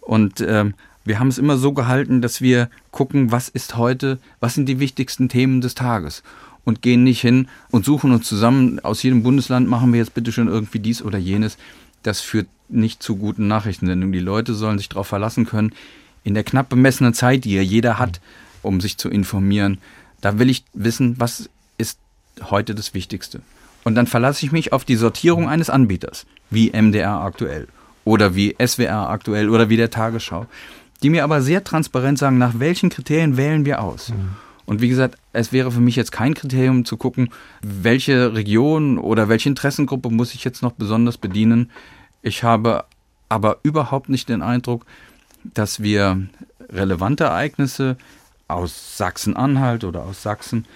und 0.00 0.40
ähm, 0.40 0.74
wir 1.04 1.18
haben 1.18 1.28
es 1.28 1.38
immer 1.38 1.56
so 1.56 1.72
gehalten, 1.72 2.20
dass 2.20 2.42
wir 2.42 2.68
gucken, 2.90 3.32
was 3.32 3.48
ist 3.48 3.76
heute, 3.78 4.18
was 4.40 4.54
sind 4.54 4.68
die 4.68 4.78
wichtigsten 4.78 5.30
Themen 5.30 5.62
des 5.62 5.74
Tages 5.74 6.22
und 6.68 6.82
gehen 6.82 7.02
nicht 7.02 7.22
hin 7.22 7.48
und 7.70 7.86
suchen 7.86 8.12
uns 8.12 8.28
zusammen, 8.28 8.78
aus 8.80 9.02
jedem 9.02 9.22
Bundesland 9.22 9.66
machen 9.70 9.90
wir 9.90 10.00
jetzt 10.00 10.12
bitte 10.12 10.32
schon 10.32 10.48
irgendwie 10.48 10.80
dies 10.80 11.00
oder 11.00 11.16
jenes. 11.16 11.56
Das 12.02 12.20
führt 12.20 12.46
nicht 12.68 13.02
zu 13.02 13.16
guten 13.16 13.48
Nachrichtensendungen. 13.48 14.12
Die 14.12 14.18
Leute 14.18 14.52
sollen 14.52 14.76
sich 14.76 14.90
darauf 14.90 15.06
verlassen 15.06 15.46
können, 15.46 15.72
in 16.24 16.34
der 16.34 16.44
knapp 16.44 16.68
bemessenen 16.68 17.14
Zeit, 17.14 17.46
die 17.46 17.54
ja 17.54 17.62
jeder 17.62 17.98
hat, 17.98 18.20
um 18.60 18.82
sich 18.82 18.98
zu 18.98 19.08
informieren, 19.08 19.78
da 20.20 20.38
will 20.38 20.50
ich 20.50 20.62
wissen, 20.74 21.14
was 21.18 21.48
ist 21.78 21.98
heute 22.50 22.74
das 22.74 22.92
Wichtigste. 22.92 23.40
Und 23.82 23.94
dann 23.94 24.06
verlasse 24.06 24.44
ich 24.44 24.52
mich 24.52 24.74
auf 24.74 24.84
die 24.84 24.96
Sortierung 24.96 25.48
eines 25.48 25.70
Anbieters, 25.70 26.26
wie 26.50 26.70
MDR 26.70 27.22
aktuell 27.22 27.66
oder 28.04 28.34
wie 28.34 28.54
SWR 28.62 29.08
aktuell 29.08 29.48
oder 29.48 29.70
wie 29.70 29.78
der 29.78 29.88
Tagesschau, 29.88 30.44
die 31.02 31.08
mir 31.08 31.24
aber 31.24 31.40
sehr 31.40 31.64
transparent 31.64 32.18
sagen, 32.18 32.36
nach 32.36 32.58
welchen 32.58 32.90
Kriterien 32.90 33.38
wählen 33.38 33.64
wir 33.64 33.80
aus. 33.80 34.10
Mhm. 34.10 34.47
Und 34.68 34.82
wie 34.82 34.90
gesagt, 34.90 35.16
es 35.32 35.50
wäre 35.50 35.72
für 35.72 35.80
mich 35.80 35.96
jetzt 35.96 36.12
kein 36.12 36.34
Kriterium 36.34 36.84
zu 36.84 36.98
gucken, 36.98 37.30
welche 37.62 38.34
Region 38.34 38.98
oder 38.98 39.30
welche 39.30 39.48
Interessengruppe 39.48 40.10
muss 40.10 40.34
ich 40.34 40.44
jetzt 40.44 40.62
noch 40.62 40.72
besonders 40.72 41.16
bedienen. 41.16 41.70
Ich 42.20 42.44
habe 42.44 42.84
aber 43.30 43.60
überhaupt 43.62 44.10
nicht 44.10 44.28
den 44.28 44.42
Eindruck, 44.42 44.84
dass 45.42 45.82
wir 45.82 46.20
relevante 46.68 47.24
Ereignisse 47.24 47.96
aus 48.46 48.98
Sachsen-Anhalt 48.98 49.84
oder 49.84 50.02
aus 50.02 50.22
Sachsen, 50.22 50.66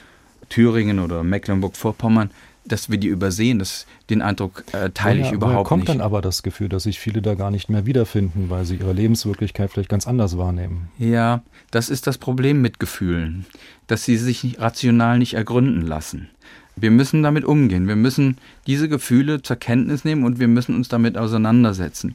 Thüringen 0.53 0.99
oder 0.99 1.23
Mecklenburg-Vorpommern 1.23 2.31
dass 2.65 2.91
wir 2.91 2.99
die 2.99 3.09
übersehen. 3.09 3.59
Das, 3.59 3.87
den 4.11 4.23
Eindruck 4.23 4.65
äh, 4.73 4.91
teile 4.91 5.21
ja, 5.21 5.27
ich 5.27 5.33
überhaupt 5.33 5.69
kommt 5.69 5.81
nicht. 5.83 5.87
kommt 5.89 6.01
dann 6.01 6.05
aber 6.05 6.21
das 6.23 6.43
Gefühl, 6.43 6.69
dass 6.69 6.85
sich 6.85 6.99
viele 6.99 7.23
da 7.23 7.35
gar 7.35 7.51
nicht 7.51 7.69
mehr 7.69 7.87
wiederfinden, 7.87 8.51
weil 8.51 8.65
sie 8.65 8.77
ihre 8.77 8.93
Lebenswirklichkeit 8.93 9.71
vielleicht 9.71 9.89
ganz 9.89 10.07
anders 10.07 10.39
wahrnehmen. 10.39 10.89
Ja, 10.99 11.43
das 11.71 11.89
ist 11.89 12.07
das 12.07 12.19
Problem 12.19 12.61
mit 12.61 12.79
Gefühlen, 12.79 13.47
dass 13.87 14.05
sie 14.05 14.17
sich 14.17 14.61
rational 14.61 15.19
nicht 15.19 15.35
ergründen 15.35 15.83
lassen. 15.83 16.29
Wir 16.77 16.91
müssen 16.91 17.23
damit 17.23 17.45
umgehen. 17.45 17.87
Wir 17.87 17.97
müssen 17.97 18.39
diese 18.67 18.89
Gefühle 18.89 19.43
zur 19.43 19.57
Kenntnis 19.57 20.05
nehmen 20.05 20.25
und 20.25 20.39
wir 20.39 20.49
müssen 20.49 20.75
uns 20.75 20.89
damit 20.89 21.19
auseinandersetzen. 21.19 22.15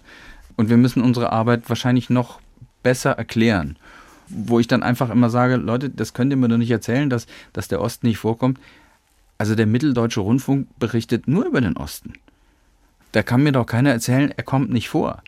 Und 0.55 0.69
wir 0.69 0.77
müssen 0.77 1.03
unsere 1.03 1.31
Arbeit 1.31 1.69
wahrscheinlich 1.69 2.09
noch 2.09 2.39
besser 2.81 3.11
erklären. 3.11 3.77
Wo 4.29 4.59
ich 4.59 4.67
dann 4.67 4.83
einfach 4.83 5.09
immer 5.09 5.29
sage, 5.29 5.55
Leute, 5.55 5.89
das 5.89 6.13
könnt 6.13 6.31
ihr 6.31 6.37
mir 6.37 6.47
doch 6.47 6.57
nicht 6.57 6.71
erzählen, 6.71 7.09
dass, 7.09 7.27
dass 7.53 7.67
der 7.67 7.81
Osten 7.81 8.07
nicht 8.07 8.17
vorkommt. 8.17 8.59
Also 9.37 9.55
der 9.55 9.67
Mitteldeutsche 9.67 10.19
Rundfunk 10.19 10.67
berichtet 10.79 11.27
nur 11.27 11.45
über 11.45 11.61
den 11.61 11.77
Osten. 11.77 12.13
Da 13.11 13.23
kann 13.23 13.43
mir 13.43 13.51
doch 13.51 13.65
keiner 13.65 13.91
erzählen, 13.91 14.33
er 14.35 14.43
kommt 14.43 14.71
nicht 14.71 14.89
vor. 14.89 15.21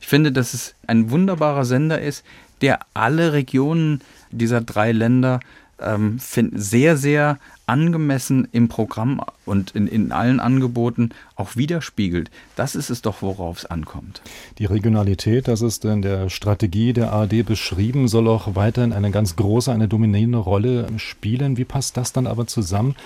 Ich 0.00 0.08
finde, 0.08 0.32
dass 0.32 0.54
es 0.54 0.74
ein 0.86 1.10
wunderbarer 1.10 1.64
Sender 1.64 2.00
ist, 2.00 2.24
der 2.60 2.80
alle 2.94 3.32
Regionen 3.32 4.00
dieser 4.30 4.60
drei 4.60 4.92
Länder 4.92 5.40
ähm, 5.78 6.18
sehr, 6.18 6.96
sehr 6.96 7.38
angemessen 7.70 8.48
im 8.50 8.68
Programm 8.68 9.20
und 9.46 9.70
in, 9.76 9.86
in 9.86 10.10
allen 10.10 10.40
Angeboten 10.40 11.10
auch 11.36 11.54
widerspiegelt. 11.54 12.28
Das 12.56 12.74
ist 12.74 12.90
es 12.90 13.00
doch, 13.00 13.22
worauf 13.22 13.58
es 13.58 13.66
ankommt. 13.66 14.22
Die 14.58 14.64
Regionalität, 14.64 15.46
das 15.46 15.62
ist 15.62 15.84
in 15.84 16.02
der 16.02 16.30
Strategie 16.30 16.92
der 16.92 17.12
ARD 17.12 17.46
beschrieben, 17.46 18.08
soll 18.08 18.26
auch 18.26 18.56
weiterhin 18.56 18.92
eine 18.92 19.12
ganz 19.12 19.36
große, 19.36 19.70
eine 19.70 19.86
dominierende 19.86 20.38
Rolle 20.38 20.88
spielen. 20.96 21.58
Wie 21.58 21.64
passt 21.64 21.96
das 21.96 22.12
dann 22.12 22.26
aber 22.26 22.48
zusammen, 22.48 22.96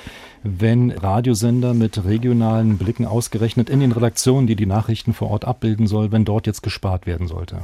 wenn 0.42 0.90
Radiosender 0.90 1.74
mit 1.74 2.02
regionalen 2.06 2.78
Blicken 2.78 3.04
ausgerechnet 3.04 3.68
in 3.68 3.80
den 3.80 3.92
Redaktionen, 3.92 4.46
die 4.46 4.56
die 4.56 4.64
Nachrichten 4.64 5.12
vor 5.12 5.30
Ort 5.30 5.44
abbilden 5.44 5.86
soll, 5.86 6.10
wenn 6.10 6.24
dort 6.24 6.46
jetzt 6.46 6.62
gespart 6.62 7.06
werden 7.06 7.28
sollte? 7.28 7.58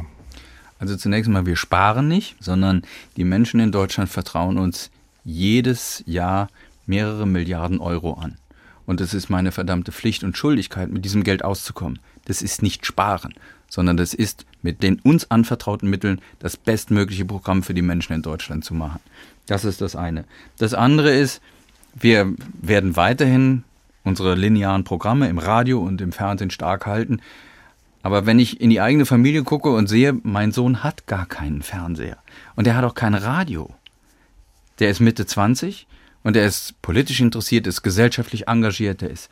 Also 0.79 0.97
zunächst 0.97 1.31
mal, 1.31 1.47
wir 1.47 1.57
sparen 1.57 2.09
nicht, 2.09 2.37
sondern 2.41 2.83
die 3.17 3.25
Menschen 3.25 3.59
in 3.59 3.73
Deutschland 3.73 4.11
vertrauen 4.11 4.59
uns 4.59 4.91
jedes 5.25 6.03
Jahr 6.07 6.49
mehrere 6.90 7.26
Milliarden 7.26 7.81
Euro 7.81 8.14
an. 8.14 8.37
Und 8.85 9.00
es 9.00 9.14
ist 9.14 9.31
meine 9.31 9.53
verdammte 9.53 9.92
Pflicht 9.92 10.24
und 10.24 10.37
Schuldigkeit, 10.37 10.90
mit 10.90 11.05
diesem 11.05 11.22
Geld 11.22 11.44
auszukommen. 11.44 12.00
Das 12.24 12.42
ist 12.42 12.62
nicht 12.62 12.85
sparen, 12.85 13.35
sondern 13.68 13.96
das 13.96 14.12
ist 14.12 14.44
mit 14.62 14.83
den 14.83 14.98
uns 14.98 15.31
anvertrauten 15.31 15.88
Mitteln 15.88 16.20
das 16.40 16.57
bestmögliche 16.57 17.24
Programm 17.24 17.62
für 17.62 17.72
die 17.72 17.83
Menschen 17.83 18.12
in 18.12 18.22
Deutschland 18.22 18.64
zu 18.64 18.74
machen. 18.74 19.00
Das 19.46 19.64
ist 19.64 19.81
das 19.81 19.96
eine. 19.96 20.24
Das 20.59 20.74
andere 20.74 21.12
ist, 21.12 21.40
wir 21.94 22.35
werden 22.61 22.96
weiterhin 22.96 23.62
unsere 24.03 24.35
linearen 24.35 24.85
Programme 24.85 25.29
im 25.29 25.38
Radio 25.38 25.81
und 25.81 26.00
im 26.00 26.12
Fernsehen 26.12 26.50
stark 26.50 26.87
halten. 26.87 27.20
Aber 28.03 28.26
wenn 28.26 28.38
ich 28.38 28.61
in 28.61 28.70
die 28.70 28.81
eigene 28.81 29.07
Familie 29.07 29.44
gucke 29.44 29.70
und 29.70 29.88
sehe, 29.88 30.18
mein 30.22 30.53
Sohn 30.53 30.83
hat 30.83 31.07
gar 31.07 31.26
keinen 31.26 31.62
Fernseher 31.62 32.18
und 32.57 32.66
er 32.66 32.76
hat 32.76 32.85
auch 32.85 32.94
kein 32.94 33.14
Radio, 33.14 33.70
der 34.81 34.90
ist 34.90 35.00
Mitte 35.00 35.26
20 35.26 35.87
und 36.23 36.37
er 36.37 36.47
ist 36.47 36.81
politisch 36.83 37.21
interessiert, 37.21 37.67
ist 37.67 37.83
gesellschaftlich 37.83 38.49
engagiert, 38.49 39.01
der 39.01 39.11
ist 39.11 39.31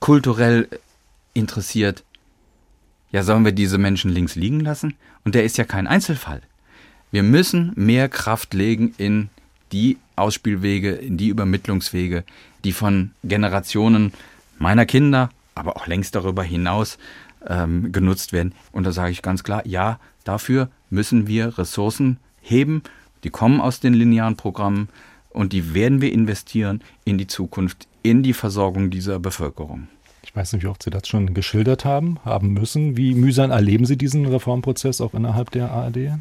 kulturell 0.00 0.68
interessiert. 1.34 2.04
Ja, 3.10 3.22
sollen 3.22 3.44
wir 3.44 3.52
diese 3.52 3.78
Menschen 3.78 4.10
links 4.10 4.34
liegen 4.34 4.60
lassen? 4.60 4.94
Und 5.24 5.34
der 5.34 5.44
ist 5.44 5.56
ja 5.56 5.64
kein 5.64 5.86
Einzelfall. 5.86 6.42
Wir 7.10 7.22
müssen 7.22 7.72
mehr 7.74 8.08
Kraft 8.08 8.52
legen 8.52 8.94
in 8.98 9.30
die 9.72 9.96
Ausspielwege, 10.16 10.92
in 10.92 11.16
die 11.16 11.28
Übermittlungswege, 11.28 12.24
die 12.64 12.72
von 12.72 13.12
Generationen 13.24 14.12
meiner 14.58 14.86
Kinder, 14.86 15.30
aber 15.54 15.76
auch 15.76 15.86
längst 15.86 16.14
darüber 16.14 16.42
hinaus 16.42 16.98
ähm, 17.46 17.92
genutzt 17.92 18.32
werden. 18.32 18.54
Und 18.72 18.84
da 18.84 18.92
sage 18.92 19.12
ich 19.12 19.22
ganz 19.22 19.44
klar, 19.44 19.66
ja, 19.66 20.00
dafür 20.24 20.68
müssen 20.90 21.26
wir 21.26 21.56
Ressourcen 21.58 22.18
heben 22.40 22.82
die 23.24 23.30
kommen 23.30 23.60
aus 23.60 23.80
den 23.80 23.94
linearen 23.94 24.36
Programmen 24.36 24.88
und 25.38 25.52
die 25.52 25.72
werden 25.72 26.00
wir 26.00 26.12
investieren 26.12 26.80
in 27.04 27.16
die 27.16 27.28
Zukunft, 27.28 27.86
in 28.02 28.24
die 28.24 28.32
Versorgung 28.32 28.90
dieser 28.90 29.20
Bevölkerung. 29.20 29.86
Ich 30.24 30.34
weiß 30.34 30.52
nicht, 30.52 30.64
wie 30.64 30.66
oft 30.66 30.82
Sie 30.82 30.90
das 30.90 31.06
schon 31.06 31.32
geschildert 31.32 31.84
haben, 31.84 32.18
haben 32.24 32.54
müssen. 32.54 32.96
Wie 32.96 33.14
mühsam 33.14 33.52
erleben 33.52 33.86
Sie 33.86 33.96
diesen 33.96 34.26
Reformprozess 34.26 35.00
auch 35.00 35.14
innerhalb 35.14 35.52
der 35.52 35.70
ARD? 35.70 36.18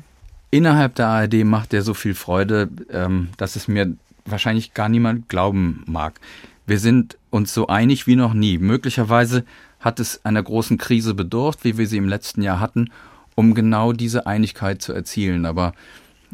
Innerhalb 0.51 0.93
der 0.93 1.07
ARD 1.07 1.45
macht 1.45 1.73
er 1.73 1.81
so 1.81 1.95
viel 1.95 2.13
Freude, 2.13 2.69
ähm, 2.91 3.29
dass 3.37 3.55
es 3.55 3.67
mir 3.67 3.91
wahrscheinlich 4.25 4.75
gar 4.75 4.87
niemand 4.87 5.29
glauben 5.29 5.83
mag. 5.87 6.19
Wir 6.67 6.77
sind 6.77 7.17
uns 7.31 7.55
so 7.55 7.65
einig 7.65 8.05
wie 8.05 8.15
noch 8.15 8.35
nie. 8.35 8.59
Möglicherweise 8.59 9.45
hat 9.79 9.99
es 9.99 10.23
einer 10.25 10.43
großen 10.43 10.77
Krise 10.77 11.15
bedurft, 11.15 11.63
wie 11.63 11.79
wir 11.79 11.87
sie 11.87 11.97
im 11.97 12.07
letzten 12.07 12.43
Jahr 12.43 12.59
hatten, 12.59 12.91
um 13.33 13.55
genau 13.55 13.93
diese 13.93 14.27
Einigkeit 14.27 14.79
zu 14.79 14.93
erzielen. 14.93 15.47
Aber 15.47 15.73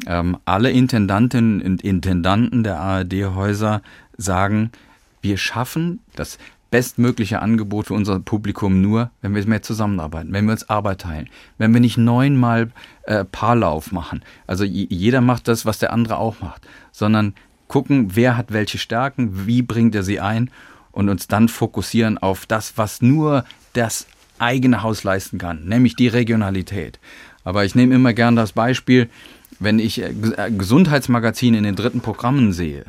ähm, 0.06 0.38
alle 0.44 0.70
Intendantinnen 0.70 1.62
und 1.62 1.82
Intendanten 1.82 2.64
der 2.64 2.80
ARD-Häuser 2.80 3.82
sagen, 4.16 4.70
wir 5.22 5.38
schaffen 5.38 6.00
das 6.14 6.38
bestmögliche 6.70 7.40
Angebot 7.40 7.86
für 7.86 7.94
unser 7.94 8.18
Publikum 8.18 8.80
nur, 8.80 9.10
wenn 9.22 9.34
wir 9.34 9.46
mehr 9.46 9.62
zusammenarbeiten, 9.62 10.32
wenn 10.32 10.44
wir 10.46 10.52
uns 10.52 10.68
Arbeit 10.68 11.02
teilen, 11.02 11.28
wenn 11.56 11.72
wir 11.72 11.80
nicht 11.80 11.96
neunmal 11.96 12.72
äh, 13.04 13.24
Paarlauf 13.24 13.92
machen. 13.92 14.22
Also 14.48 14.64
jeder 14.64 15.20
macht 15.20 15.46
das, 15.46 15.64
was 15.64 15.78
der 15.78 15.92
andere 15.92 16.16
auch 16.16 16.40
macht, 16.40 16.66
sondern 16.90 17.34
gucken, 17.68 18.16
wer 18.16 18.36
hat 18.36 18.52
welche 18.52 18.78
Stärken, 18.78 19.46
wie 19.46 19.62
bringt 19.62 19.94
er 19.94 20.02
sie 20.02 20.18
ein 20.18 20.50
und 20.90 21.08
uns 21.08 21.28
dann 21.28 21.48
fokussieren 21.48 22.18
auf 22.18 22.44
das, 22.44 22.76
was 22.76 23.00
nur 23.00 23.44
das 23.72 24.06
eigene 24.40 24.82
Haus 24.82 25.04
leisten 25.04 25.38
kann, 25.38 25.64
nämlich 25.66 25.94
die 25.94 26.08
Regionalität. 26.08 26.98
Aber 27.44 27.64
ich 27.64 27.74
nehme 27.74 27.94
immer 27.94 28.14
gern 28.14 28.36
das 28.36 28.52
Beispiel, 28.52 29.08
wenn 29.58 29.78
ich 29.78 30.00
äh, 30.00 30.10
äh, 30.36 30.50
Gesundheitsmagazine 30.50 31.58
in 31.58 31.64
den 31.64 31.76
dritten 31.76 32.00
Programmen 32.00 32.52
sehe, 32.52 32.84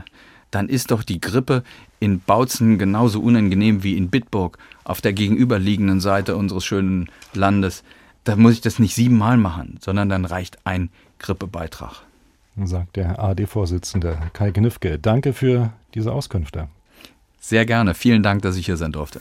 dann 0.51 0.69
ist 0.69 0.91
doch 0.91 1.03
die 1.03 1.19
Grippe 1.19 1.63
in 1.99 2.21
Bautzen 2.21 2.77
genauso 2.77 3.19
unangenehm 3.19 3.83
wie 3.83 3.97
in 3.97 4.09
Bitburg 4.09 4.57
auf 4.83 5.01
der 5.01 5.13
gegenüberliegenden 5.13 5.99
Seite 5.99 6.35
unseres 6.35 6.63
schönen 6.63 7.09
Landes. 7.33 7.83
Da 8.23 8.35
muss 8.35 8.53
ich 8.53 8.61
das 8.61 8.79
nicht 8.79 8.95
siebenmal 8.95 9.37
machen, 9.37 9.77
sondern 9.81 10.09
dann 10.09 10.25
reicht 10.25 10.57
ein 10.65 10.89
Grippebeitrag. 11.19 12.03
Sagt 12.63 12.95
der 12.95 13.21
AD-Vorsitzende 13.21 14.17
Kai 14.33 14.51
Gnifke. 14.51 14.97
Danke 14.97 15.33
für 15.33 15.73
diese 15.93 16.13
Auskünfte. 16.13 16.69
Sehr 17.39 17.65
gerne. 17.65 17.93
Vielen 17.93 18.23
Dank, 18.23 18.43
dass 18.43 18.55
ich 18.55 18.65
hier 18.65 18.77
sein 18.77 18.93
durfte. 18.93 19.19